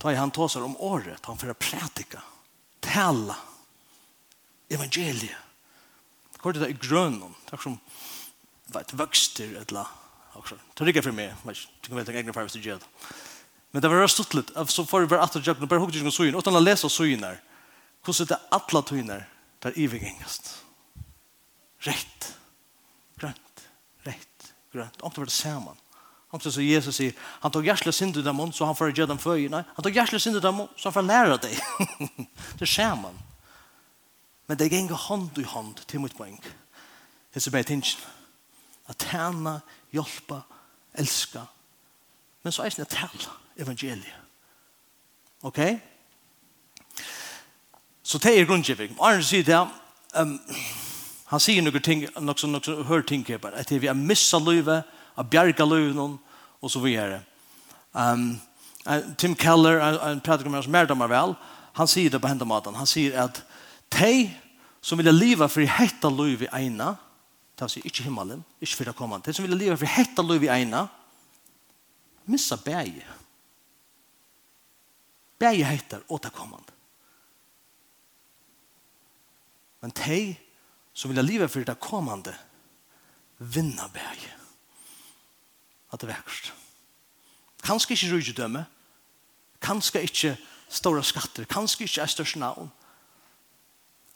[0.00, 2.22] da han tåser om året, han får prætika,
[2.80, 3.36] tala,
[4.68, 5.43] evangeliet,
[6.44, 7.32] Hvor er det i grønnen?
[7.48, 7.78] Takk som
[8.74, 10.50] vet, vøkster et eller annet.
[10.74, 11.32] Det er ikke for meg.
[11.40, 12.82] men Du kan vet ikke egne farver til gjør.
[13.72, 14.52] Men det var stått litt.
[14.68, 16.36] Så får vi bare atter jøkken bare hukket ikke noen søyen.
[16.36, 17.40] Utan å lese søyen her.
[18.04, 19.24] Hvordan er det alle tøyner
[19.64, 20.50] der i ivigengest?
[21.88, 22.28] Rett.
[23.16, 23.64] Grønt.
[24.04, 24.52] Rett.
[24.74, 25.00] Grønt.
[25.00, 25.80] Om det var det sammen.
[26.34, 28.92] Han sier så Jesus sier, han tog hjärtla synd ut av mun, så han får
[28.92, 29.46] gjøre dem føy.
[29.48, 31.60] Nei, han tog hjärtla synd ut av mun, så han får lære deg.
[32.60, 33.16] det skjer man.
[34.46, 36.38] Men det ganger hånd i hånd til mitt poeng.
[37.34, 38.00] Det som er tingen.
[38.88, 39.60] At tjene,
[39.92, 40.42] hjelpe,
[40.94, 41.40] elske.
[42.42, 44.20] Men så er det ikke evangeliet.
[45.42, 45.58] Ok?
[48.02, 48.96] Så det er grunngiving.
[49.00, 49.60] Arne sier det,
[50.20, 50.38] um,
[51.26, 54.84] han sier noen ting, noen som hører ting at vi har misset livet,
[55.16, 56.18] har bjerget livet,
[56.60, 57.22] og så videre.
[57.92, 58.40] Um,
[59.18, 61.34] Tim Keller, en pratiker med oss mer vel,
[61.74, 62.74] han sier det på hendermaten.
[62.74, 63.42] Han sier at
[63.92, 64.30] De
[64.80, 66.94] som vil leva for hetta løyv i eina,
[67.54, 70.22] det vil si ikke himmelen, ikke for det kommende, de som vil liva for hetta
[70.22, 70.86] løyv i eina,
[72.26, 73.04] missa bæge.
[75.38, 76.72] Bæge heter återkommende.
[79.80, 80.36] Men de
[80.94, 82.34] som vil leva for det kommande,
[83.38, 84.32] vinna bæge.
[85.92, 86.52] At det vekst.
[87.64, 88.64] Kanskje ikke rydgjødømme,
[89.60, 90.36] kanskje ikke
[90.68, 92.72] store skatter, kanskje ikke er størst navn,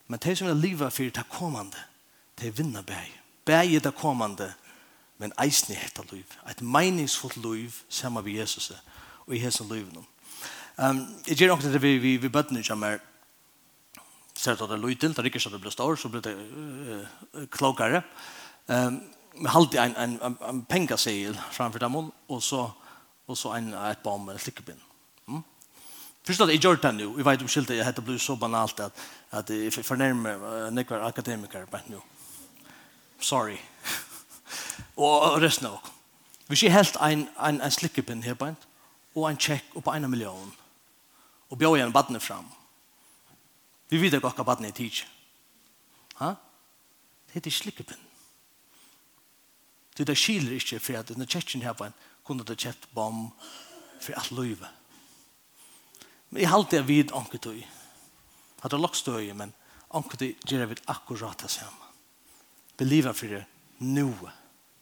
[0.09, 1.77] Men de som vil leva for det kommande,
[2.41, 3.21] de vinner bæg.
[3.45, 4.53] Bæg er det kommende,
[5.19, 6.25] men eisen er etter liv.
[6.51, 8.73] Et meningsfullt liv sammen med Jesus
[9.27, 10.05] og i hese livet.
[10.79, 12.99] Um, jeg gjør nok det vi, vi, vi bøttene kommer
[14.39, 16.35] ser at det er løytil, det er ikke så det blir stor, så blir det
[16.39, 18.03] uh, klokere.
[18.69, 19.01] Um,
[19.35, 21.97] men halte en, en, en, en pengasegel framfor dem,
[22.29, 22.69] og så,
[23.27, 24.81] og så en, et bom med slikkebinn.
[26.29, 27.05] Förstå att jag gjort det nu.
[27.17, 31.67] Jag vet om skyldig jag hade blivit så banalt att, att jag förnärmer några akademiker
[31.71, 32.01] bara nu.
[33.19, 33.59] Sorry.
[34.95, 35.81] och resten av oss.
[36.47, 38.57] Vi ser helt en, en, en slickepinn här på en
[39.13, 40.53] och en check på en miljon
[41.49, 42.49] och bjöd en badne fram.
[43.89, 44.93] Vi vet inte vad badne är tid.
[46.15, 46.37] Ha?
[47.27, 48.03] Det heter slickepinn.
[49.97, 51.93] Det där skiler inte för att den checken här på en
[52.25, 53.31] kunde det kjett bomb
[54.01, 54.69] för att löjva.
[56.31, 57.61] Men jeg halte jeg vid anket tog.
[58.63, 59.55] At det lagt støy, men
[59.95, 61.93] anket tog gjør jeg vid akkurat det samme.
[62.79, 63.45] Beliva for det
[63.79, 64.13] nu.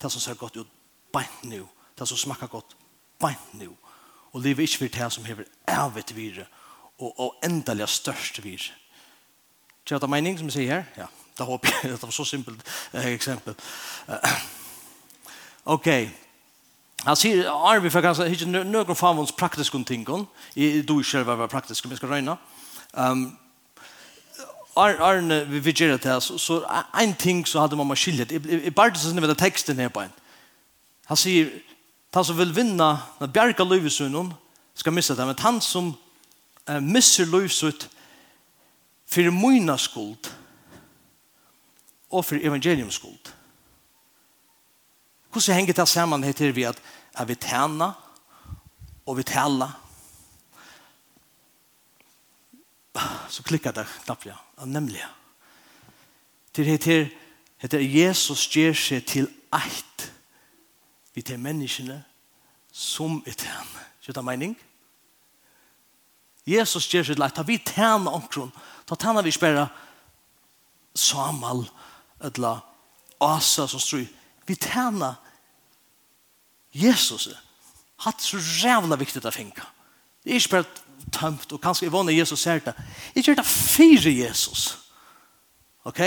[0.02, 0.72] Det som ser godt ut,
[1.12, 1.68] beint nu.
[1.98, 2.76] Det som smakker godt,
[3.20, 3.76] beint nu.
[4.32, 6.46] Og lever ikke for det som hever ævet vire
[6.98, 8.74] og, og endelig størst vire.
[9.86, 10.84] Gjør det mening som jeg sier her?
[10.96, 11.06] Ja,
[11.38, 11.92] det håper jeg.
[11.92, 13.54] Det var så simpelt eh, eksempel.
[14.08, 14.32] Uh,
[15.76, 15.88] ok,
[17.04, 20.06] Han sier arvi for kanskje ikke noen favons praktiske ting.
[20.54, 22.36] I du selv var praktisk, men skal røyne.
[22.94, 23.38] Um,
[24.76, 28.32] Arne, vi vil gjøre det så, så en ting så hadde mamma skiljet.
[28.32, 30.12] I bare så med teksten her på en.
[31.06, 31.50] Han sier,
[32.14, 34.32] han som vil vinne, når bjerga løyvesunnen,
[34.74, 35.94] skal missa det, men han som
[36.68, 37.88] uh, misser løyvsut
[39.06, 40.28] for møyna skuld
[42.10, 43.35] og for evangeliumskuld, skuld
[45.36, 46.78] Hvordan henger det sammen heter vi at
[47.12, 47.92] er vi tjener
[49.06, 49.68] og vi taler?
[53.28, 54.36] Så klikker det knappt, ja.
[54.64, 55.04] Nemlig.
[56.56, 57.08] Det heter,
[57.58, 60.06] heter Jesus gjør seg til eit
[61.12, 61.98] vi til menneskene
[62.72, 63.84] som er tjener.
[64.00, 64.56] Skjøtter mening?
[66.46, 67.36] Jesus gjør seg til eit.
[67.36, 68.54] Da vi tjener omkron,
[68.88, 69.68] da tjener vi spørre
[70.96, 71.66] Samal,
[72.24, 72.64] eller
[73.20, 74.08] Asa som strøy.
[74.46, 75.20] Vi tjener
[76.76, 77.28] Jesus
[78.04, 79.66] hatt så rævla viktig å finne.
[80.22, 82.74] Det er ikke bare tømt, og kanskje jeg vannet Jesus ser det.
[83.14, 84.66] Jeg gjør det fire Jesus.
[85.86, 86.02] Ok?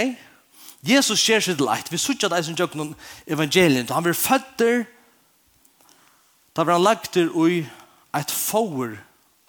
[0.86, 1.92] Jesus ser sitt leit.
[1.92, 2.96] Vi sier at jeg som gjør noen
[3.28, 3.88] evangelien.
[3.92, 4.86] Han blir føtter,
[6.56, 7.62] da blir han lagt der i
[8.18, 8.98] et fower,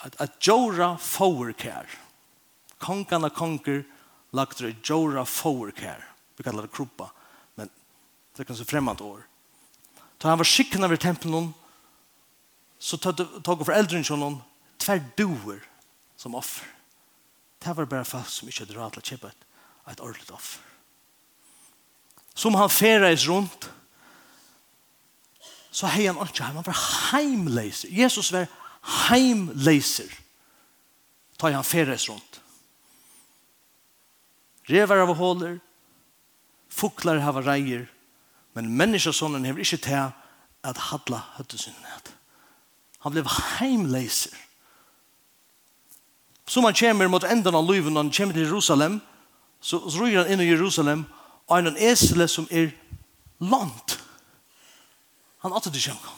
[0.05, 1.89] et, et jora fåurkær.
[2.81, 3.83] Kongen og konger
[4.37, 6.05] lagt der i jora fåurkær.
[6.39, 7.11] Vi kallar det kruppa,
[7.59, 9.27] men det er kanskje fremmant år.
[10.21, 11.53] Da han var skikken av tempelen,
[12.79, 14.41] så tog foreldrene til noen
[14.81, 15.61] tver duer
[16.21, 16.69] som offer.
[17.61, 19.47] Det var bare folk som ikke hadde råd til å kjøpe et,
[19.93, 20.65] et ordentlig offer.
[22.37, 23.69] Som han ferdes rundt,
[25.71, 26.45] så hei han ikke.
[26.45, 26.81] Han var
[27.13, 27.93] heimleiser.
[27.93, 28.49] Jesus var
[29.09, 30.09] heimleiser.
[31.39, 32.41] Ta han ferdes rundt.
[34.71, 35.59] Revar av håler,
[36.71, 37.89] fuklar hava reier,
[38.55, 40.11] Men menneskesonen hever ikke til
[40.65, 42.15] at hadla høttesynden at.
[43.01, 43.27] Han blev
[43.59, 44.37] heimleiser.
[46.47, 49.01] Så man kommer mot enden av livet når han kommer til Jerusalem,
[49.61, 51.05] så røyer han inn i Jerusalem
[51.47, 52.73] og er en esle som er
[53.41, 53.99] lant.
[55.45, 56.17] Han atter til kjemkong.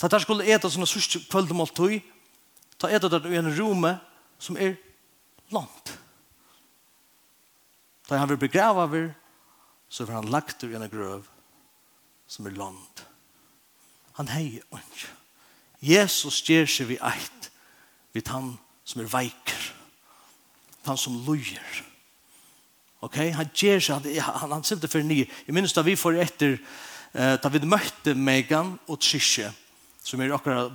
[0.00, 2.00] Så der skulle eta sånne sørste kveldemåltøy,
[2.78, 3.94] ta eta der i en rome
[4.38, 4.74] som er
[5.54, 5.92] lant.
[8.08, 9.12] Da han vil begrave over,
[9.94, 11.22] så var han lagt ur en grøv
[12.26, 13.02] som er land.
[14.18, 15.10] Han heier ikke.
[15.84, 17.50] Jesus gjør seg vi eit
[18.14, 18.54] vid han
[18.86, 19.68] som er veiker.
[20.88, 21.84] Han som lojer.
[23.06, 23.20] Ok?
[23.36, 25.28] Han gjør seg, han, han, han sitter for nye.
[25.46, 26.58] Jeg minns da vi får etter,
[27.12, 29.52] eh, da vi møtte Megan og Trisha,
[30.02, 30.74] som er akkurat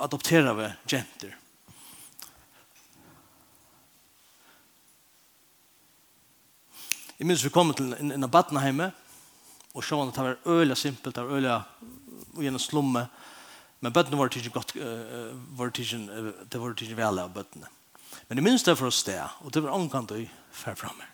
[0.00, 1.34] adopterade ved jenter.
[7.20, 8.86] Jeg minns vi kom til en, en Batnaheime,
[9.74, 11.56] og så at det var øyla simpelt, det var øyla
[12.32, 13.06] og gjennom slumme,
[13.80, 17.68] men bøttene var tidlig godt, uh, var tidlig, det var tidlig vel av bøttene.
[18.28, 21.04] Men jeg minns det for oss det, og det var omkant og fær framme.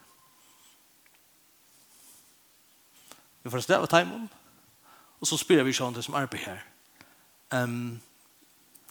[3.42, 4.30] Vi får stedet av timen,
[5.20, 6.62] og så spyrer vi sånn det som arbeid her.
[7.50, 7.98] Um,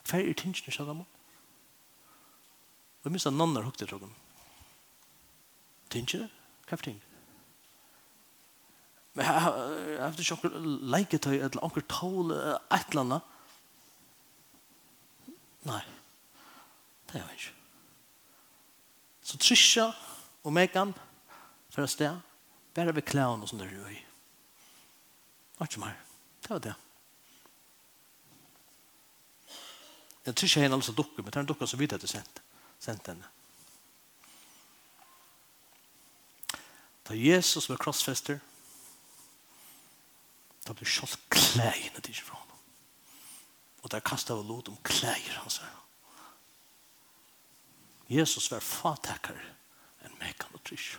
[0.04, 1.06] hva er tingene sa dem?
[1.06, 4.18] Og jeg minns at noen har hukket til dem.
[5.88, 6.28] Tingene?
[6.28, 6.42] Tingene?
[6.70, 7.02] Krafting.
[9.16, 13.34] Men jeg har ikke noen leiketøy eller noen tål et eller annet.
[15.66, 15.82] Nei.
[17.10, 17.54] Det er jo ikke.
[19.26, 19.86] Så Trisha
[20.44, 20.92] og Megan
[21.74, 22.18] for å sted
[22.76, 23.96] bare ved klæren og sånn der røy.
[23.96, 25.96] Det var ikke mer.
[26.44, 26.76] Det var det.
[30.26, 33.10] Jeg tror ikke henne altså dukke, men det er en dukke som vidt etter sendt
[33.10, 33.32] henne.
[37.08, 38.40] Da Jesus var krossfester,
[40.66, 42.54] da ble kjølt klægene til fra ham.
[43.86, 45.74] Og der kastet av lot om klæger hans her.
[48.10, 49.38] Jesus var fatakar
[50.06, 50.98] enn mekan og trysj.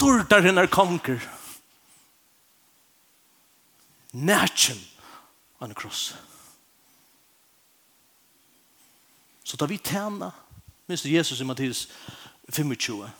[0.00, 1.20] Dordar henne konger.
[4.12, 4.80] Nætjen
[5.60, 6.14] an kross.
[9.44, 10.32] Så da vi tjener
[10.90, 11.88] Minns du Jesus i Mattias
[12.48, 13.10] 25?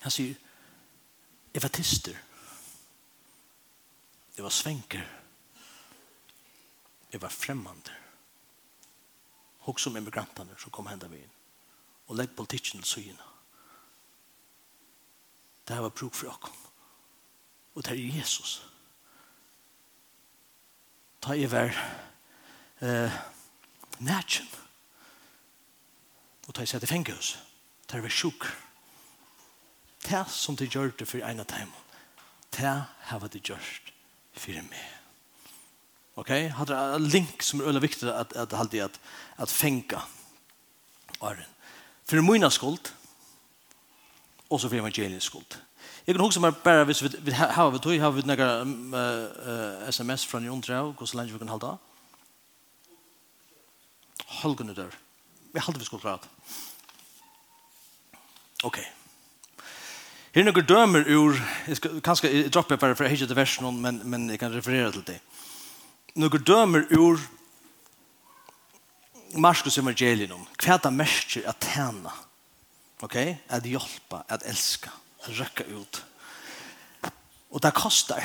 [0.00, 0.34] Han sier,
[1.54, 2.16] jeg var tister.
[4.34, 5.04] Jeg var svenker.
[7.12, 7.94] Jeg var fremmande.
[9.68, 11.38] Hok som emigrantene som kom henda vi inn.
[12.10, 13.30] Og legg politikken til syna.
[15.62, 16.62] Det her var bruk for okkom.
[17.74, 18.64] Og det er Jesus.
[21.22, 21.70] Ta i vær
[22.82, 23.22] eh,
[24.02, 24.66] nætjen
[26.48, 27.36] og ta i seg til fengehus.
[27.86, 28.46] Det er vi sjuk.
[30.04, 31.70] Ta som de gjør det for en av dem,
[32.50, 33.92] Ta har de gjort
[34.32, 34.86] for meg.
[36.16, 36.30] Ok?
[36.56, 39.00] Hadde det en link som er veldig viktig at, at at, at,
[39.38, 40.00] at fenga
[41.20, 41.50] Arren.
[42.08, 42.92] For min skuld,
[44.50, 45.58] og så for evangeliens skuld.
[46.06, 49.00] Jeg kan huske meg bare hvis vi, vi har vi tog, har vi noen uh,
[49.84, 51.78] uh, sms fra Njondra, hvordan lenge vi kan halde av.
[54.40, 54.88] Halgene dør.
[54.88, 55.07] Halgene dør.
[55.54, 56.30] Jeg halte vi skulle klare det.
[58.68, 58.78] Ok.
[60.34, 63.38] Her er noen dømer ur, jeg skal, kanskje droppe bare for jeg har ikke til
[63.38, 65.18] versen, men, men jeg kan referere til det.
[66.18, 67.22] Noen dømer ur
[69.38, 72.12] Marskos evangelium, hva er det mest at tjene,
[73.04, 73.16] ok,
[73.48, 74.92] at hjelpe, at elske,
[75.24, 76.02] at røkke ut.
[77.50, 78.24] Og det koster.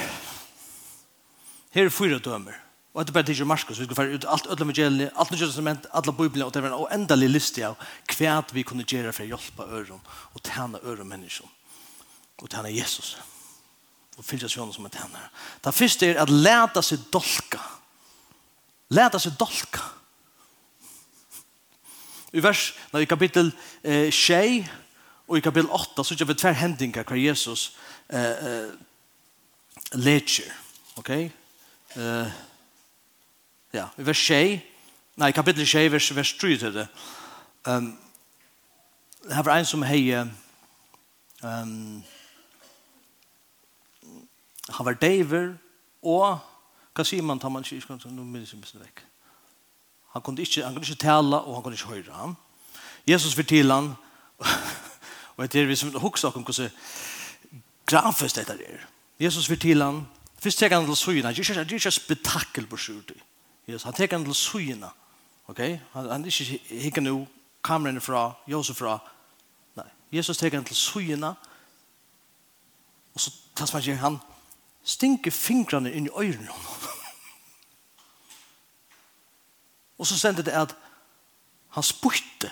[1.74, 2.63] Her er fyra dømer.
[2.94, 5.48] Og det er bare tidligere Marskos, vi skal fære ut alt ødla evangeliet, alt nødvendig
[5.50, 7.80] testament, alle bibelen, og det var en oendelig liste av
[8.14, 11.50] hva vi kunne gjøre for å hjelpe øren, og tjene øren mennesken,
[12.38, 13.16] og tjene Jesus,
[14.18, 15.26] og fylle seg som en tjene.
[15.66, 17.64] Det første er at leta seg dolka.
[18.94, 19.90] Leta seg dolka.
[22.34, 24.70] I vers, når i kapittel eh, 6,
[25.28, 27.72] og i kapittel 8, så gjør vi tver hendinger hva Jesus
[28.10, 28.74] eh, eh,
[29.98, 30.50] leger.
[31.02, 31.10] Ok?
[31.98, 32.42] Eh,
[33.74, 34.62] ja, i vers 6,
[35.16, 36.88] nei, kapittel 6, vers, vers 3 til det.
[37.68, 38.00] Um,
[39.24, 42.04] det var en som hei, um,
[44.70, 45.56] han var deiver,
[46.04, 46.38] og,
[46.94, 49.04] hva sier man, tar man ikke, ikke, nå minnes jeg mest vekk.
[50.14, 52.38] Han kunde ikke, han kunde ikke tala, og han kunde ikke høyre ham.
[53.08, 53.94] Jesus var til han,
[55.36, 56.70] og jeg tror vi som hoksa om hvordan
[57.90, 58.86] grafest dette er.
[59.20, 60.04] Jesus var til han,
[60.38, 63.33] først tenker han til søgene, det er ikke et spektakel på sjurtid.
[63.68, 64.90] Jesus, han teker han til suyna.
[65.48, 65.80] Okay?
[65.94, 67.28] Han, han ikke hikker nu
[67.64, 69.00] kameran fra, Josef fra.
[69.76, 71.34] Nei, Jesus teker han til suyna.
[73.14, 74.18] Og så tas man han
[74.84, 76.50] stinker fingrene inn i øyrene.
[79.98, 80.76] og så sendte det at
[81.70, 82.52] han spurte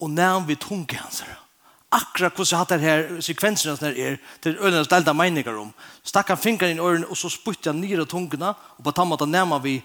[0.00, 1.47] og nærm vi tunge hans herre
[1.90, 5.70] akkurat hvordan hatt det her sekvensen av det er, til øynenes delta meninger om.
[6.04, 9.24] Stakk han fingeren inn i ørene, og så spytte han nere tungene, og på tammet
[9.24, 9.78] han nærmer vi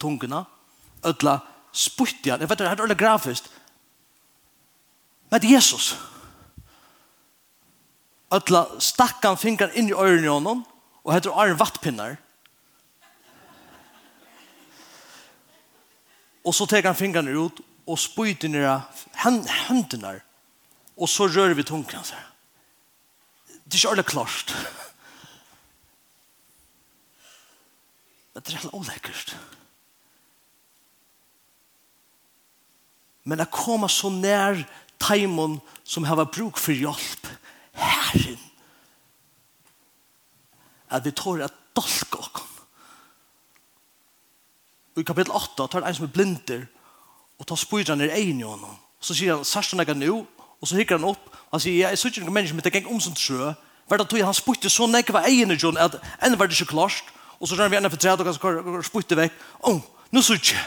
[0.00, 0.44] tungene.
[1.04, 1.38] Ødla
[1.72, 2.40] spytte han.
[2.40, 3.50] Jeg vet det, det er øyne grafisk.
[5.30, 5.96] Men det er Jesus.
[8.32, 10.64] Ødla stakk han fingeren inn i ørene i hånden,
[11.04, 12.16] og heter Arne vattpinner.
[16.44, 18.82] Og så tar han fingeren ut, og spytte nere
[19.68, 20.20] hendene
[20.98, 22.14] og så rører vi tungen så.
[23.46, 24.54] Det er ikke alle klart.
[28.34, 29.38] Men det er helt olekkert.
[33.24, 34.62] Men jeg kommer så nær
[34.98, 37.26] teimen som har bruk for hjelp
[37.78, 38.38] herren
[40.88, 42.40] at vi tar et dolk.
[44.96, 46.62] Og i kapitel 8 tar det en som er blinder
[47.38, 48.78] og tar spyrer i egen i honom.
[48.98, 50.24] Så sier han, sørst han jeg nu,
[50.60, 52.66] Og så hikker han opp, og han sier, ja, jeg sier ikke noen mennesker, men
[52.66, 53.52] det gikk om som trø.
[53.88, 56.74] Hver dag tog han spytte så nekva egen i John, at enn var det ikke
[56.74, 57.14] klart.
[57.38, 59.38] Og så rønner vi ene for tredje, og han spytte vekk.
[59.62, 60.66] Å, oh, nå sier jeg.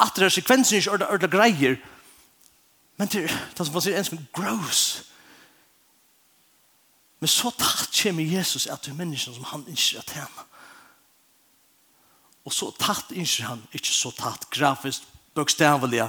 [0.00, 1.78] At det er sekvensen ikke ordentlig greier.
[2.98, 4.84] Men det, er, det som man sier, en som gross.
[7.20, 10.46] Men så tatt kommer Jesus at du er menneskene som han ikke er tjener.
[12.48, 15.04] Og så tatt ikke han, ikke så tatt grafisk,
[15.36, 16.08] bokstavelig,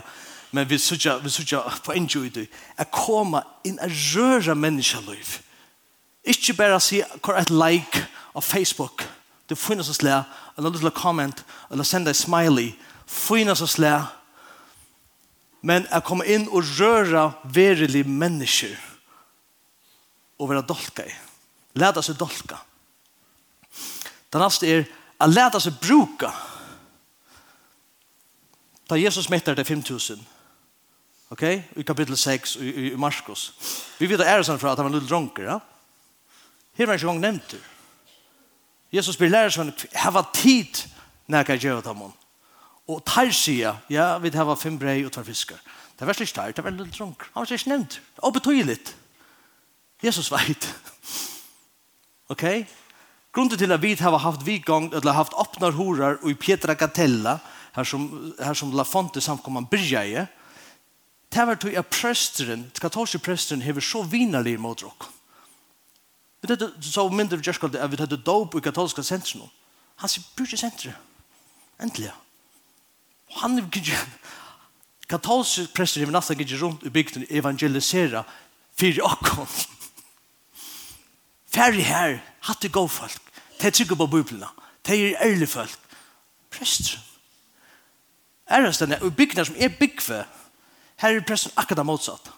[0.51, 2.47] men vi sutja, vi sutja på en jo i det,
[2.77, 5.37] er koma inn a røra menneskeliv.
[6.27, 9.05] Ikke bare si hva et like av Facebook,
[9.49, 10.27] du finnes oss lær,
[10.57, 12.73] eller little comment, eller senda en smiley,
[13.07, 14.11] finnes oss lær,
[15.61, 18.75] men er koma inn og røra verilig mennesker,
[20.41, 21.13] og være dolka i.
[21.79, 22.57] Læta seg dolka.
[24.33, 24.87] Den neste er,
[25.21, 26.31] a læta seg bruka.
[28.89, 30.19] Da Jesus mettar det 5000,
[31.31, 31.43] Ok?
[31.75, 33.53] I kapittel 6 i, i, i Marskos.
[33.99, 35.43] Vi vet er ärelsen för at han var en dronker.
[35.43, 35.59] Ja?
[36.73, 37.61] Her var ikke gang nevnt det.
[38.91, 40.81] Jesus blir lærer sånn, hava tid
[41.31, 42.11] når jeg gjør det man.
[42.91, 45.61] Og tar sier, ja, vi hava fem brei og tvær fiskar.
[45.99, 47.23] Det var slik där, det var en liten dronk.
[47.33, 48.01] Han var ikke nevnt.
[48.17, 48.77] Og betydelig.
[50.03, 50.67] Jesus vet.
[52.33, 52.65] ok?
[53.31, 57.37] Grunden til at vi har haft vidgång, eller haft öppna horar og i Pietra Gatella,
[57.75, 60.25] her som, her som Lafonte samkomman börjar i,
[61.31, 65.11] det var til at presteren, katolske presteren, hever så vinnerlig mot dere.
[66.41, 69.49] Vi tatt så mindre vi gjørskalt at vi tatt dop i katolska sentrum.
[70.01, 70.97] Han sier, bryr ikke sentrum.
[71.81, 72.11] Endelig.
[73.41, 73.99] Han er ikke...
[75.11, 78.23] Katolske prester hever nesten ikke rundt i bygden evangelisera
[78.79, 79.47] fyrir okkon.
[81.51, 83.31] Færre her, hatt det god folk.
[83.59, 84.47] De trykker på bibelna.
[84.87, 85.79] De er ærlig folk.
[86.51, 87.03] Presteren.
[88.47, 90.23] Er det stedet, og bygden som er byggve,
[91.01, 92.29] Her er pressen akkurat motsatt.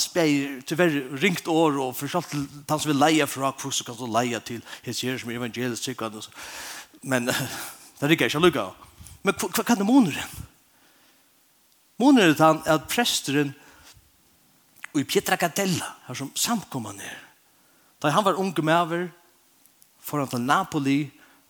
[0.00, 4.40] Spei tyvärr ringt år og forstått han som vil leie fra hvordan kan du leie
[4.40, 6.30] til hesier som er evangelisk sikkert.
[7.02, 8.70] Men det er ikke lukka.
[9.22, 10.46] Men hva kan det måneren?
[11.98, 13.54] Måneren er han at presteren
[14.94, 17.18] og i Pietra Catella, her som samkommande er.
[18.00, 19.08] Da han var unge med over,
[20.00, 20.98] for han til Napoli,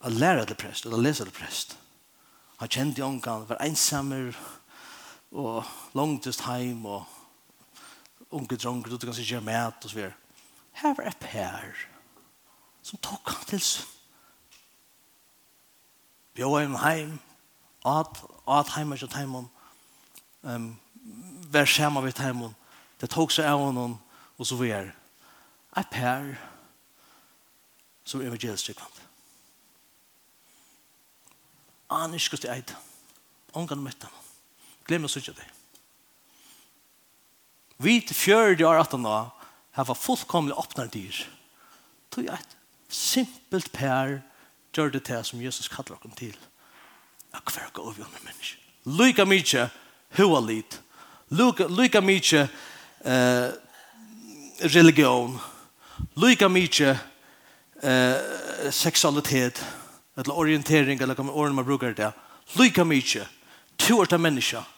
[0.02, 1.76] å lære det prest, eller lese det prest.
[2.58, 4.34] Han kjente unge, han var ensammer,
[5.32, 5.64] og
[5.94, 7.04] langtest heim og
[8.30, 10.12] unge dronker, du kan si gjør mat og så videre.
[10.72, 11.86] Her var et pær
[12.82, 13.86] som tok han til seg.
[16.34, 17.16] Bjør heim heim,
[17.86, 19.34] at, at heim er ikke heim,
[20.42, 20.68] um,
[21.50, 22.44] vær skjema vidt heim,
[23.00, 23.98] det tok seg av honom
[24.38, 24.94] og så videre.
[25.76, 26.32] Et pær
[28.04, 29.04] som evangelisk evangelistrykvand.
[31.90, 32.76] Han er ikke skulle eit,
[33.56, 34.27] Ongan møtte han.
[34.88, 35.46] Glem å sitte det.
[37.78, 39.18] Vi til fjørde år at han da
[39.76, 41.18] har vært fullkomlig åpnet dyr.
[42.10, 42.56] Tog jeg et
[42.88, 44.18] simpelt per
[44.74, 46.34] gjør det til som Jesus kaller dere til.
[47.34, 48.60] Jeg kan være gå over med mennesker.
[48.98, 49.68] Lyka mykje
[50.16, 50.78] hua litt.
[51.34, 52.44] Lykke mye
[53.04, 53.48] eh,
[54.72, 55.34] religion.
[56.16, 56.94] Lykke mye
[57.82, 59.60] eh, seksualitet.
[60.16, 62.12] Eller orientering, eller hva man bruker det.
[62.56, 63.26] Lyka mykje.
[63.76, 64.77] Tu er det mennesker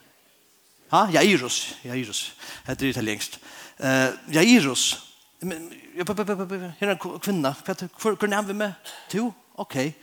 [0.91, 1.09] Ha?
[1.11, 1.75] Jairus.
[1.81, 2.31] Jairus.
[2.65, 3.39] Det är det längst.
[3.83, 4.97] Uh, Jairus.
[5.41, 7.55] Här är en kvinna.
[7.97, 8.73] För är vi med?
[9.11, 9.33] Två.
[9.55, 9.97] Okej.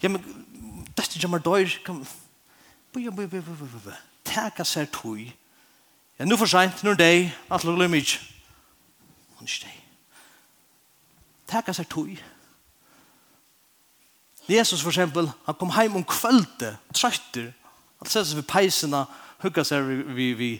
[0.00, 0.22] Ja, men
[0.94, 1.84] det är ju mer dåligt.
[1.86, 1.96] Kom.
[1.96, 2.10] jamar dör.
[2.92, 3.96] Böja, böja, böja, böja.
[4.22, 5.32] Tacka sig tui.
[6.16, 8.06] Ja, nu för sent, nu är Att lugna mig.
[9.34, 9.68] Hon är
[11.46, 12.18] Tacka Täka tui.
[14.46, 17.52] Jesus, for eksempel, han kom heim om kvölde, trøytter.
[17.98, 19.02] Han sette seg ved peisene,
[19.42, 20.50] hugga seg vi, vi, vi,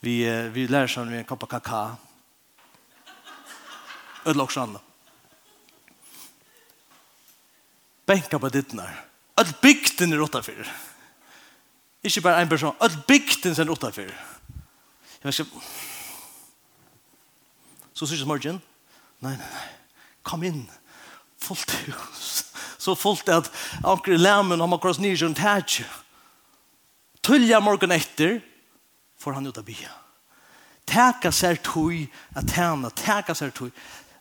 [0.00, 0.16] vi,
[0.48, 1.96] vi lär sig med en kopp kaka.
[4.24, 4.80] Ödla också andra.
[8.06, 9.04] Benka på dittnar.
[9.36, 10.72] Ödla bygden er åtta för.
[12.02, 12.76] Ikke bare en person.
[12.80, 14.14] Ödla bygden er åtta för.
[15.20, 15.66] Jag vet inte.
[17.92, 18.60] Så syns morgen.
[19.18, 19.68] Nei, nei, nei.
[20.22, 20.70] Kom inn.
[21.38, 22.44] Fullt hus.
[22.78, 23.50] Så fullt at
[23.84, 25.62] anker i lemmen har man kross nye kjønt her.
[27.24, 28.40] Tullia morgen etter
[29.18, 29.90] får han ut av bya.
[30.86, 32.04] Teka seg tøy
[32.36, 33.70] at tjene, teka seg tøy.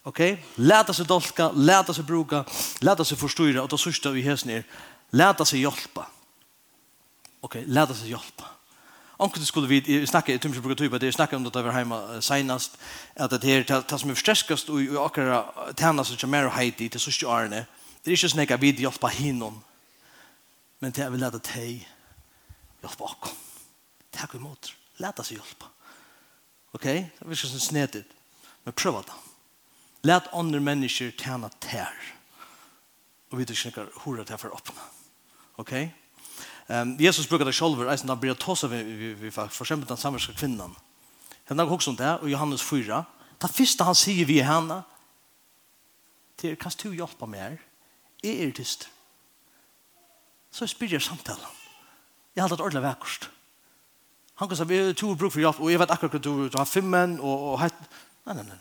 [0.07, 0.19] Ok?
[0.59, 2.43] Leta seg dolka, leta seg bruka,
[2.83, 4.65] leta seg forstyrra, og da sørste vi hesen er,
[5.15, 6.07] leta seg hjelpa.
[7.43, 8.49] Ok, leta seg hjelpa.
[9.23, 11.53] Onkel skulle vi snakka, jeg tror ikke bruker tøy på det, jeg snakka om det
[11.53, 12.79] da vi var heima senast,
[13.15, 17.03] at det her, det som er forstreskast og akkurat tjene som mer og heiti til
[17.03, 17.63] sørste årene,
[18.03, 19.61] det er ikke sånn at vi hjelpa hinnom,
[20.83, 21.85] men det er vi leta teg
[22.83, 23.52] hjelpa akkurat.
[24.13, 24.73] Takk imot.
[25.01, 25.69] Læta seg hjelpa.
[26.73, 26.85] Ok?
[26.85, 28.05] Det er ikke sånn snedet.
[28.63, 29.17] Men prøv det.
[30.07, 31.95] Læt andre mennesker tjene tær.
[33.31, 34.87] Og vi tror ikke hvor det er for å åpne.
[35.61, 35.73] Ok?
[36.67, 39.89] Um, Jesus bruker det selv, eisen da blir det tåse vi, vi, vi, for eksempel
[39.89, 40.75] den samverske kvinnen.
[41.49, 43.01] Jeg har også om det, og Johannes 4.
[43.41, 44.79] Det første han sier vi henne,
[46.39, 47.57] det er, kan du hjelpe meg her?
[48.23, 48.87] Er er tyst.
[50.51, 51.59] Så jeg jeg samtalen.
[52.35, 53.29] Jeg har hatt ordentlig vekkost.
[54.35, 56.49] Han kan säga, vi har två bruk för hjälp och jag vet akkurat hur du,
[56.49, 57.59] du har fem män och, och
[58.23, 58.57] nej, nej, nej.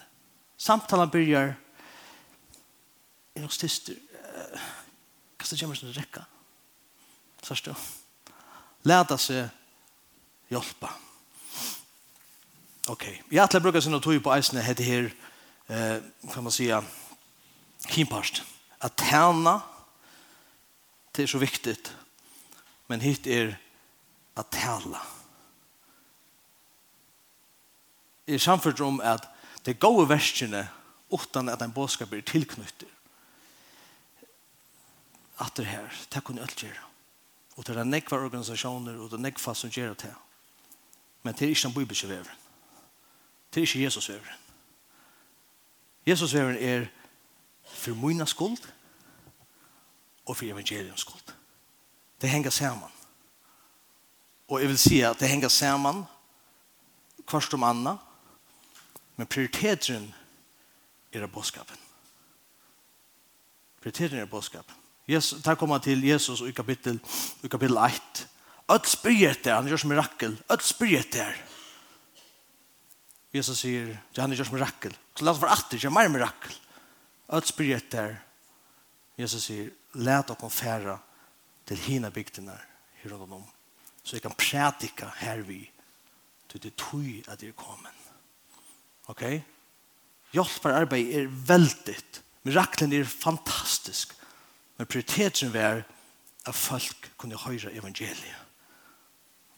[0.56, 1.54] Samtalen börjar
[3.34, 3.90] är nog tyst.
[5.36, 6.24] Kasta gömmer sin räcka.
[7.42, 7.74] Sörst du.
[8.82, 9.48] Läta sig
[10.48, 10.90] hjälpa.
[12.88, 13.22] Okej.
[13.24, 13.36] Okay.
[13.36, 15.14] Jag att brukar sin tog på eisen heter här
[15.66, 16.02] eh,
[16.32, 16.84] kan man säga
[17.88, 18.42] kimparst.
[18.78, 19.60] Att tärna
[21.12, 21.96] det är så viktigt.
[22.86, 23.58] Men hit är
[24.34, 25.00] att tärna.
[28.34, 29.28] er samfunnet om at
[29.66, 30.68] det gode verskene
[31.12, 32.88] utan at en bådskap er tilknyttet.
[35.40, 36.84] At det her, det kunne alt gjøre.
[37.56, 40.14] Og det er nekva organisasjoner og det er nekva som gjør det.
[41.22, 42.38] Men det er ikke den bibelske veveren.
[43.54, 44.38] Det er ikke Jesus veveren.
[46.06, 46.86] Jesus veveren er
[47.64, 48.58] for mina skuld
[50.26, 51.34] og for evangeliens skuld.
[52.20, 52.90] Det henger sammen.
[54.48, 56.04] Og jeg vil si at det henger sammen
[57.26, 57.98] kvart om annet
[59.16, 60.14] Men prioriteten
[61.12, 61.76] er bådskapen.
[63.82, 64.74] Prioriteten er bådskapen.
[65.08, 67.00] Jesus, der kommer til Jesus i kapittel,
[67.42, 68.28] i kapittel 1.
[68.72, 70.36] Øtt spyrir etter, han gjør som mirakel.
[70.52, 71.38] Øtt spyrir etter.
[73.34, 74.94] Jesus sier, ja, han gjør som mirakel.
[75.16, 76.54] Så la oss være atter, gjør mer mirakel.
[77.32, 78.14] Øtt spyrir etter.
[79.18, 80.98] Jesus sier, let dere fære
[81.68, 82.54] til hina bygdene
[83.02, 83.44] her rundt om.
[84.02, 85.62] Så jeg kan prædika hervi
[86.48, 88.01] til det tog at jeg er kommet.
[89.12, 89.24] Ok?
[90.32, 91.96] Hjelpararbeid er veldig.
[92.48, 94.14] Miraklen er fantastisk.
[94.78, 95.82] Men prioriteten er
[96.46, 98.38] at folk kunne høre evangeliet.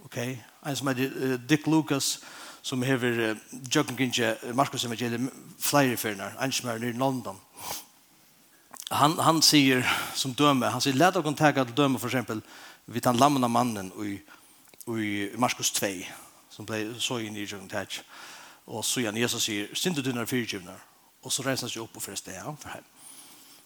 [0.04, 0.18] Ok?
[0.66, 2.20] En som heter uh, Dick Lucas,
[2.62, 3.36] som hever uh,
[3.74, 7.38] Jøkkenkinje, Markus evangeliet, flere fyrner, en som er nere i London.
[8.90, 12.42] Han, han sier som døme, han sier, let dere ta til døme for eksempel
[12.86, 14.18] vid den lammende mannen i,
[14.92, 15.94] i Markus 2,
[16.50, 18.04] som ble så inn i Jøkkenkinje.
[18.66, 20.78] Og så igjen Jesus sier, synd du dine fyrtjivner.
[21.24, 22.86] Og så reiser han seg opp og fyrir sted han for heim.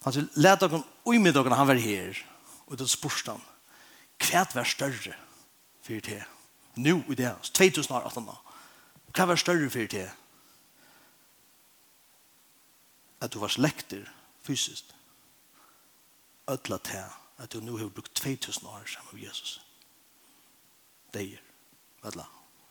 [0.03, 2.19] Han sier, let dere ui med dere han var her.
[2.67, 3.43] Og det spørste han,
[4.19, 5.15] kvært vær større
[5.83, 6.21] for det?
[6.79, 8.37] Nå i det, 2018 da.
[9.15, 10.07] Hva var større for det?
[13.19, 14.05] At du var slekter
[14.45, 14.95] fysiskt.
[16.49, 17.03] Ødla til
[17.39, 19.61] at du nå har brukt 2000 år sammen med Jesus.
[21.13, 21.41] Deier.
[22.05, 22.25] Ødla.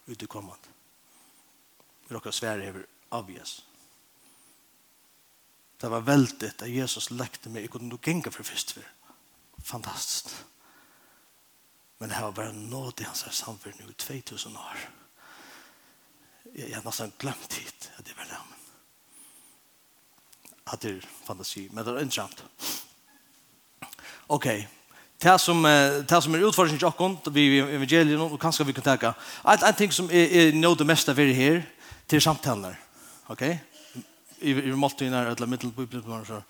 [0.07, 0.78] Ute kommande.
[2.09, 3.65] Vi råkar svære över obvious.
[5.81, 8.83] Det var veldig at Jesus lekte meg Jag kunde nog gänga for først for.
[9.63, 10.35] Fantastisk.
[11.99, 14.79] Men det var bara nåd i hans här samfärd i 2000 år.
[16.55, 18.39] Jeg har nesten glemt hit at det var det.
[20.67, 21.69] At det er fantasi.
[21.73, 22.45] Men det er interessant.
[24.27, 24.59] Okej.
[24.59, 24.78] Okay.
[25.23, 25.63] Det som,
[26.09, 29.13] det som er utfordringen til okken, vi i evangeliet, og kanskje vi kan tenke,
[29.45, 31.63] att en ting som er, er nå det meste vi her,
[32.09, 32.77] til samtalen
[33.29, 33.43] Ok?
[34.41, 36.41] I, i måltidene, eller middelbibelen, så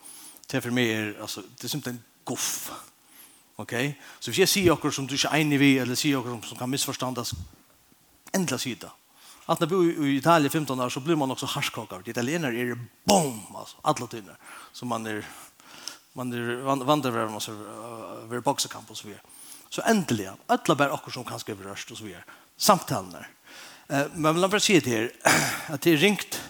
[0.53, 2.71] det for meg er, altså, det er simpelthen goff.
[3.57, 3.73] Ok?
[4.21, 6.59] Så hvis jeg sier också som du ikke er enig i, eller sier också som
[6.59, 7.35] kan misforstandes,
[8.33, 8.93] endelig sida.
[9.47, 12.79] Att när bor i Italien 15 år så blir man också harskakar Det italienare är
[13.05, 14.37] bom alltså alla tyner
[14.73, 15.25] som man är
[16.19, 17.55] man er vandrer man så
[18.29, 19.23] ver boxekamp och så vidare.
[19.69, 22.25] Så äntligen alla bare akkurat som kanske över röst och så vidare.
[22.57, 23.29] Samtalen där.
[23.89, 25.13] Eh men vill bara säga till er
[25.67, 26.43] att det är ringt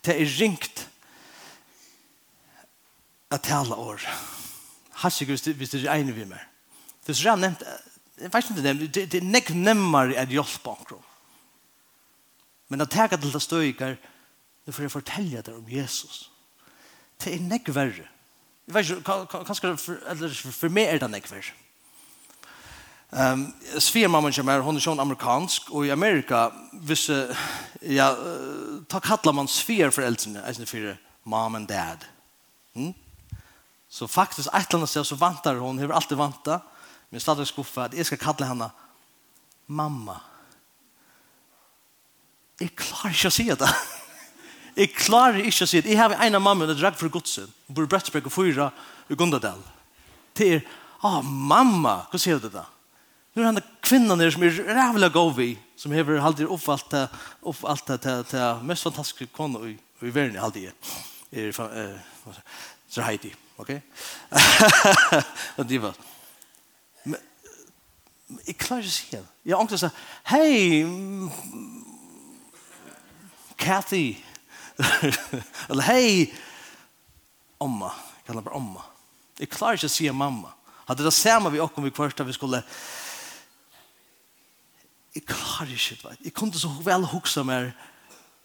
[0.00, 0.88] det er ringt
[3.28, 4.00] at tala år.
[5.10, 6.40] sig Gud visst det är en vi med
[7.06, 7.62] Det er så jag nämnt
[8.20, 11.04] jag vet inte det det näck nämmer at hjelpe akkurat
[12.68, 13.96] Men att ta till det støyker
[14.66, 16.30] det för jeg fortelle deg om Jesus.
[17.24, 18.08] Det er näck verre
[18.68, 19.70] Jeg vet ikke, kanskje
[20.12, 21.46] eller for meg er det nekver.
[23.10, 23.54] Um,
[23.94, 27.08] jag är hun er sånn amerikansk, og i Amerika, hvis
[27.80, 28.10] ja,
[28.88, 32.04] ta kattler man svigerforeldrene, alltså for mom and dad.
[32.74, 32.94] Mm?
[33.88, 36.60] Så faktisk, et eller annet sted, så vantar hun, hun har alltid vanta,
[37.10, 38.70] men stadig skuffa, at jeg skal kalla henne
[39.66, 40.20] mamma.
[42.60, 43.72] Jeg klarer ikke å si det.
[44.78, 47.48] Jeg klarer ikke å si at jeg har en av mamma og drag for godsen.
[47.66, 48.70] Hun bor i Brettsberg og fyra
[49.10, 49.60] i Gundadal.
[50.38, 50.66] Det er,
[51.02, 52.68] ah, mamma, hva sier du det da?
[53.34, 56.88] Nu er han kvinnan der som er rævla god vi, som har halvdig opp alt
[56.90, 57.04] det,
[57.46, 60.94] opp alt det, det, mest fantastiske kona i, i verden halvdig er.
[61.28, 62.38] Er, uh,
[62.88, 63.74] så Heidi, ok?
[65.58, 65.98] Og det var,
[68.46, 69.22] jeg klarer ikke å si det.
[69.46, 69.90] Jeg har angst å si,
[70.32, 70.82] hei,
[73.58, 74.02] Kathy,
[75.68, 76.34] Eller hej
[77.60, 77.92] mamma.
[78.16, 78.82] Jag kallar bara mamma.
[79.38, 80.52] Jag klarar inte att säga mamma.
[80.66, 82.62] Hade det samma vi också om vi kvarsta vi skulle
[85.12, 86.16] Jag klarar inte.
[86.20, 87.76] Jag kunde så väl huxa mer.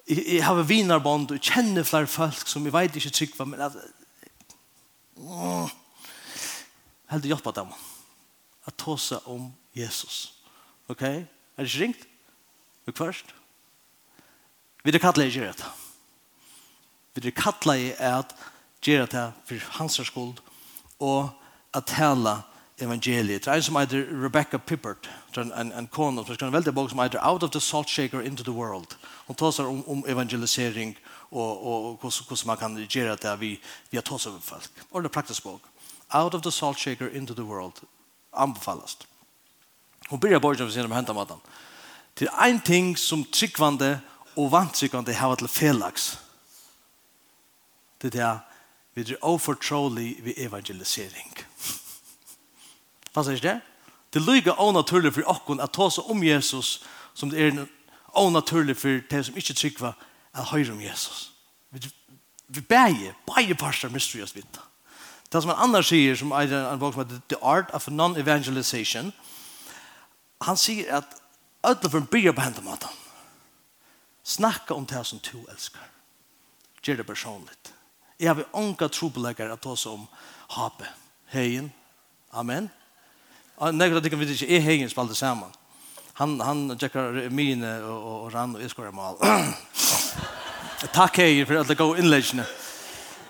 [0.05, 3.75] Jag har vinarbond och känner flera folk som jag vet inte tycker men att
[5.17, 5.69] Mm.
[7.07, 7.73] Helt hjälpa dem.
[8.63, 10.33] Att ta sig om Jesus.
[10.87, 11.09] Okej?
[11.09, 11.25] Okay?
[11.55, 11.97] Är det ringt?
[12.85, 13.25] Vi först.
[14.83, 15.73] Vi det kallar det
[17.13, 18.33] Vi er kattla i at
[18.81, 20.39] gjøre det for hans skuld
[20.99, 21.29] og
[21.73, 22.41] at tala
[22.81, 23.45] evangeliet.
[23.45, 26.73] Det er en som heter Rebecca Pippert, en, en, en kone som skriver en veldig
[26.73, 28.97] bok som heter Out of the Salt Shaker into the World.
[29.27, 30.95] Hun tar seg om, om evangelisering
[31.31, 33.59] og, og hvordan man kan gjøre det vi,
[33.91, 34.69] vi har tatt over folk.
[34.91, 35.61] Og det er praktisk bok.
[36.09, 37.81] Out of the Salt Shaker into the World.
[38.33, 39.07] Anbefalast.
[40.09, 41.41] Hun byrjar borgen for sin om hentamatan.
[42.15, 43.99] Til ein ting som tryggvande
[44.37, 46.19] og vantryggvande har til felaks
[48.09, 48.39] det er
[48.95, 51.37] vi er overtrolig ved evangelisering.
[53.13, 53.55] Hva sier det?
[54.13, 56.83] Det lyger onaturlig for okken at ta seg om Jesus
[57.13, 57.65] som det er
[58.13, 59.93] onaturlig for de som ikke trykker
[60.33, 61.31] at høyre om Jesus.
[61.71, 61.81] Vi,
[62.47, 64.59] vi bæger, bæger parster mister oss vidt.
[65.33, 69.13] Det som en annan sier, som er en bok som heter The Art of Non-Evangelization,
[70.41, 71.17] han sier at
[71.65, 72.89] ødelføren blir på hendet maten.
[74.23, 75.89] Snakka om det som du elskar.
[76.83, 77.72] Gjør det personligt.
[78.23, 80.07] Jeg har unga trobeleggere at oss om
[80.55, 80.87] hape.
[81.33, 81.71] Heien.
[82.31, 82.69] Amen.
[83.59, 85.51] Nei, det kan vi ikke er heien spalte saman.
[86.13, 89.19] Han, han tjekkar mine og, og, og rann og iskore mal.
[90.97, 92.45] Takk heien for at det går innleggende.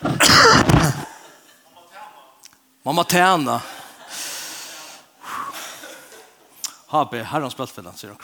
[2.85, 3.57] Mamma tjena.
[6.93, 8.19] Habe, herrans bæltfinnan, sier han.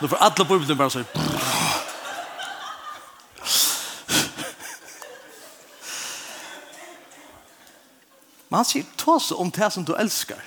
[0.00, 1.63] Nå får alle på ubedum bare sier.
[8.54, 10.38] Men han sier, ta så om det som du elskar.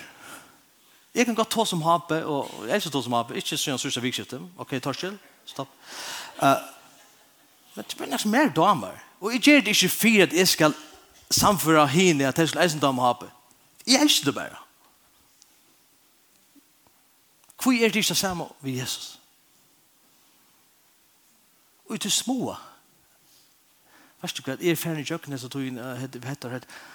[1.12, 3.80] Jeg kan godt ta som hape, og jeg elsker ta som hape, ikke synes jeg
[3.80, 4.46] synes jeg vikskiftet.
[4.58, 5.68] Ok, tar til, stopp.
[6.40, 6.56] Uh,
[7.76, 8.96] men det blir nesten mer damer.
[9.20, 10.78] Og jeg gjør det ikke for at jeg skal
[11.28, 13.28] samføre henne at jeg skal eisen dame hape.
[13.88, 14.64] Jeg elsker det bare.
[17.60, 19.20] Hvor er det ikke samme ved Jesus?
[21.90, 22.56] Og til små.
[24.22, 26.86] Vet du hva, jeg er ferdig i kjøkkenet, så tog jeg inn, hette, hette, hette,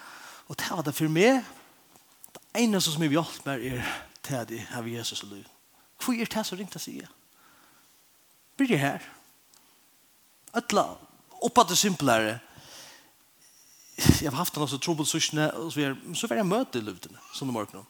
[0.52, 1.40] Og det var det for meg,
[2.36, 5.46] det eneste som jeg vil hjelpe meg er til det her Jesus og liv.
[5.96, 7.06] Hvor er det som ringte seg?
[8.60, 9.06] Blir det her?
[10.52, 10.84] Øtla,
[11.40, 12.36] oppa det simplere.
[13.96, 17.56] Jeg har haft en også trobelsøsene, og så var jeg møte i luftene, som det
[17.56, 17.88] morgenen.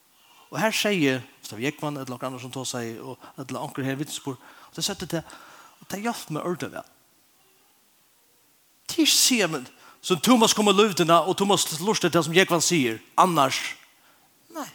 [0.52, 3.86] Og her sier Stav Jekman, et eller annet som tar seg, og et eller annet
[3.90, 4.38] her vittnesbord,
[4.68, 5.36] og det setter til,
[5.80, 6.90] og det hjalp meg ordet vel.
[8.92, 9.66] Det sier, men
[10.02, 13.00] Så Thomas kommer lövdena och Thomas lustar det som Jekvan säger.
[13.14, 13.76] Annars,
[14.48, 14.68] nej,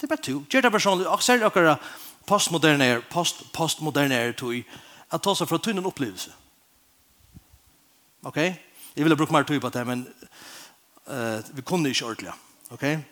[0.00, 0.44] det är bara to.
[0.50, 1.08] Gör det personligt.
[1.08, 1.78] Och ser dere
[2.24, 4.62] postmoderna, post, postmoderna er tog
[5.08, 6.30] att ta sig från tunnen upplevelse.
[8.22, 8.50] Okej?
[8.50, 8.62] Okay?
[8.94, 10.06] Jag ville bruka mer tog på det, men
[11.10, 12.32] uh, vi kunde inte ordentligt.
[12.68, 12.96] Okej?
[12.96, 13.04] Okay?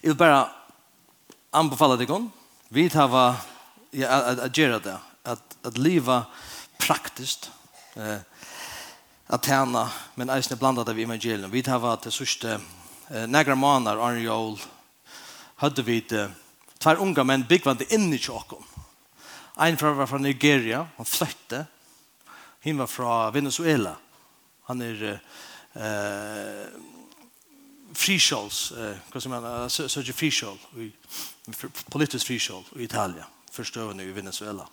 [0.00, 0.50] Jag vill bara
[1.50, 2.30] anbefalla dig om.
[2.68, 3.34] Vi tar
[3.90, 4.98] ja, att, att göra det.
[5.22, 6.26] Att, att leva
[6.78, 7.50] praktiskt.
[7.96, 8.16] Uh,
[9.30, 11.50] att tjäna men eisene blandat av evangelium.
[11.50, 12.56] Vi tar var til sørste
[13.10, 14.56] eh, några månader Arne Jol,
[15.56, 16.30] hade vi det,
[16.78, 18.64] två unga menn byggvande inn i tjåkken.
[19.56, 21.66] En från var från Nigeria, han flytte.
[22.64, 23.96] han var från Venezuela,
[24.62, 25.20] han är
[25.72, 26.66] eh,
[27.94, 30.58] friskjåls, eh, hva som han, sørger friskjål,
[31.90, 34.66] politisk friskjål i Italia, forstøvende i Venezuela.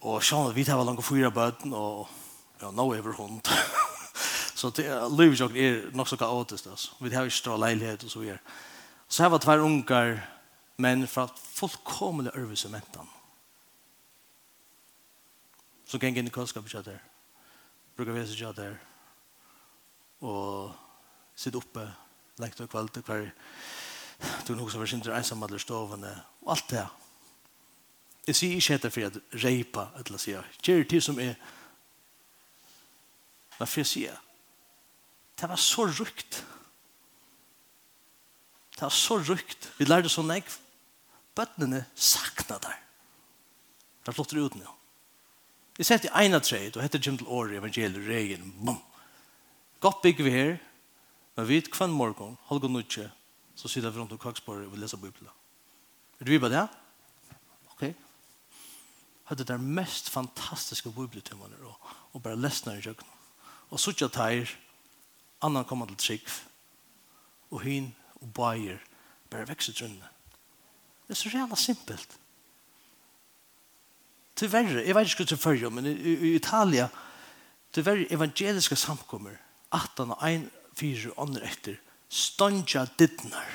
[0.00, 2.08] Og sjån, vi tar var langt fyra bøten, og
[2.62, 3.40] Ja, nå er vi hund.
[4.58, 6.66] så det er livsjøkken er nok så kaotisk.
[6.66, 6.90] Altså.
[7.00, 8.38] Vi har ikke stå leilighet og så videre.
[9.08, 10.20] Så her var tvær unger
[10.76, 13.08] men fra fullkomlig øvelse mentan.
[15.86, 16.98] Så gikk inn i kunnskap ikke der.
[17.96, 18.74] Bruker vi ikke der.
[20.20, 20.74] Og
[21.36, 21.86] sitte oppe,
[22.38, 23.30] lekte og kvalte hver
[24.48, 26.10] du nok som var sindre ensam eller stovene
[26.42, 26.86] og alt det.
[28.26, 31.34] Jeg sier ikke etter for at reipa, eller sier, gjør det som er
[33.58, 34.20] Hva for jeg sier?
[35.40, 36.44] Det var så rukt.
[38.74, 39.70] Det var så rukt.
[39.78, 40.48] Vi lærte så nek.
[41.34, 42.80] Bøttene sakna der.
[44.04, 44.74] Det er flott ut nå.
[45.74, 48.78] Vi sett i ena treet, og heter Jim til året evangeliet, regen, bom.
[49.82, 50.52] Godt bygger vi her,
[51.34, 53.08] men vi kvann morgon, halv og nødje,
[53.58, 55.32] så sitter vi rundt om kaksbordet og leser Bibelen.
[56.20, 56.62] Er du vi på det?
[57.72, 57.82] Ok.
[59.30, 63.13] Hette det mest fantastiske bøypeletimmene, og, og bare lesner i kjøkken
[63.74, 64.50] og suttja teir,
[65.42, 66.34] annan koma til trygg,
[67.50, 67.90] og hin
[68.22, 68.78] og bæir,
[69.30, 70.10] bare vekse trunne.
[71.04, 72.14] Det er så reala simpelt.
[74.38, 76.88] Tyverre, jeg vet ikke hva til fyrre, men i, i Italia,
[77.74, 79.36] tyverre evangeliske samkommer,
[79.74, 80.48] 18 og 1,
[80.78, 83.52] 4 og 2 etter, stondja dittnar.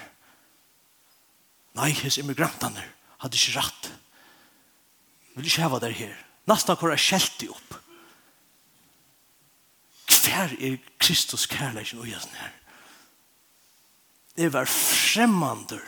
[1.79, 2.87] Nei, hos immigrantaner
[3.23, 3.91] hadde ikke rett.
[5.35, 6.15] Vil ikke hava der her.
[6.49, 7.77] Nastan kora skjelti opp
[10.25, 12.49] hver er Kristus kærleikken og jæsen her?
[14.37, 15.79] Det var fremmander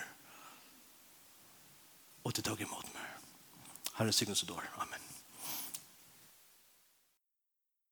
[2.23, 3.07] og det tog imot meg.
[3.97, 4.63] Herre Signus og Dår.
[4.77, 5.11] Amen.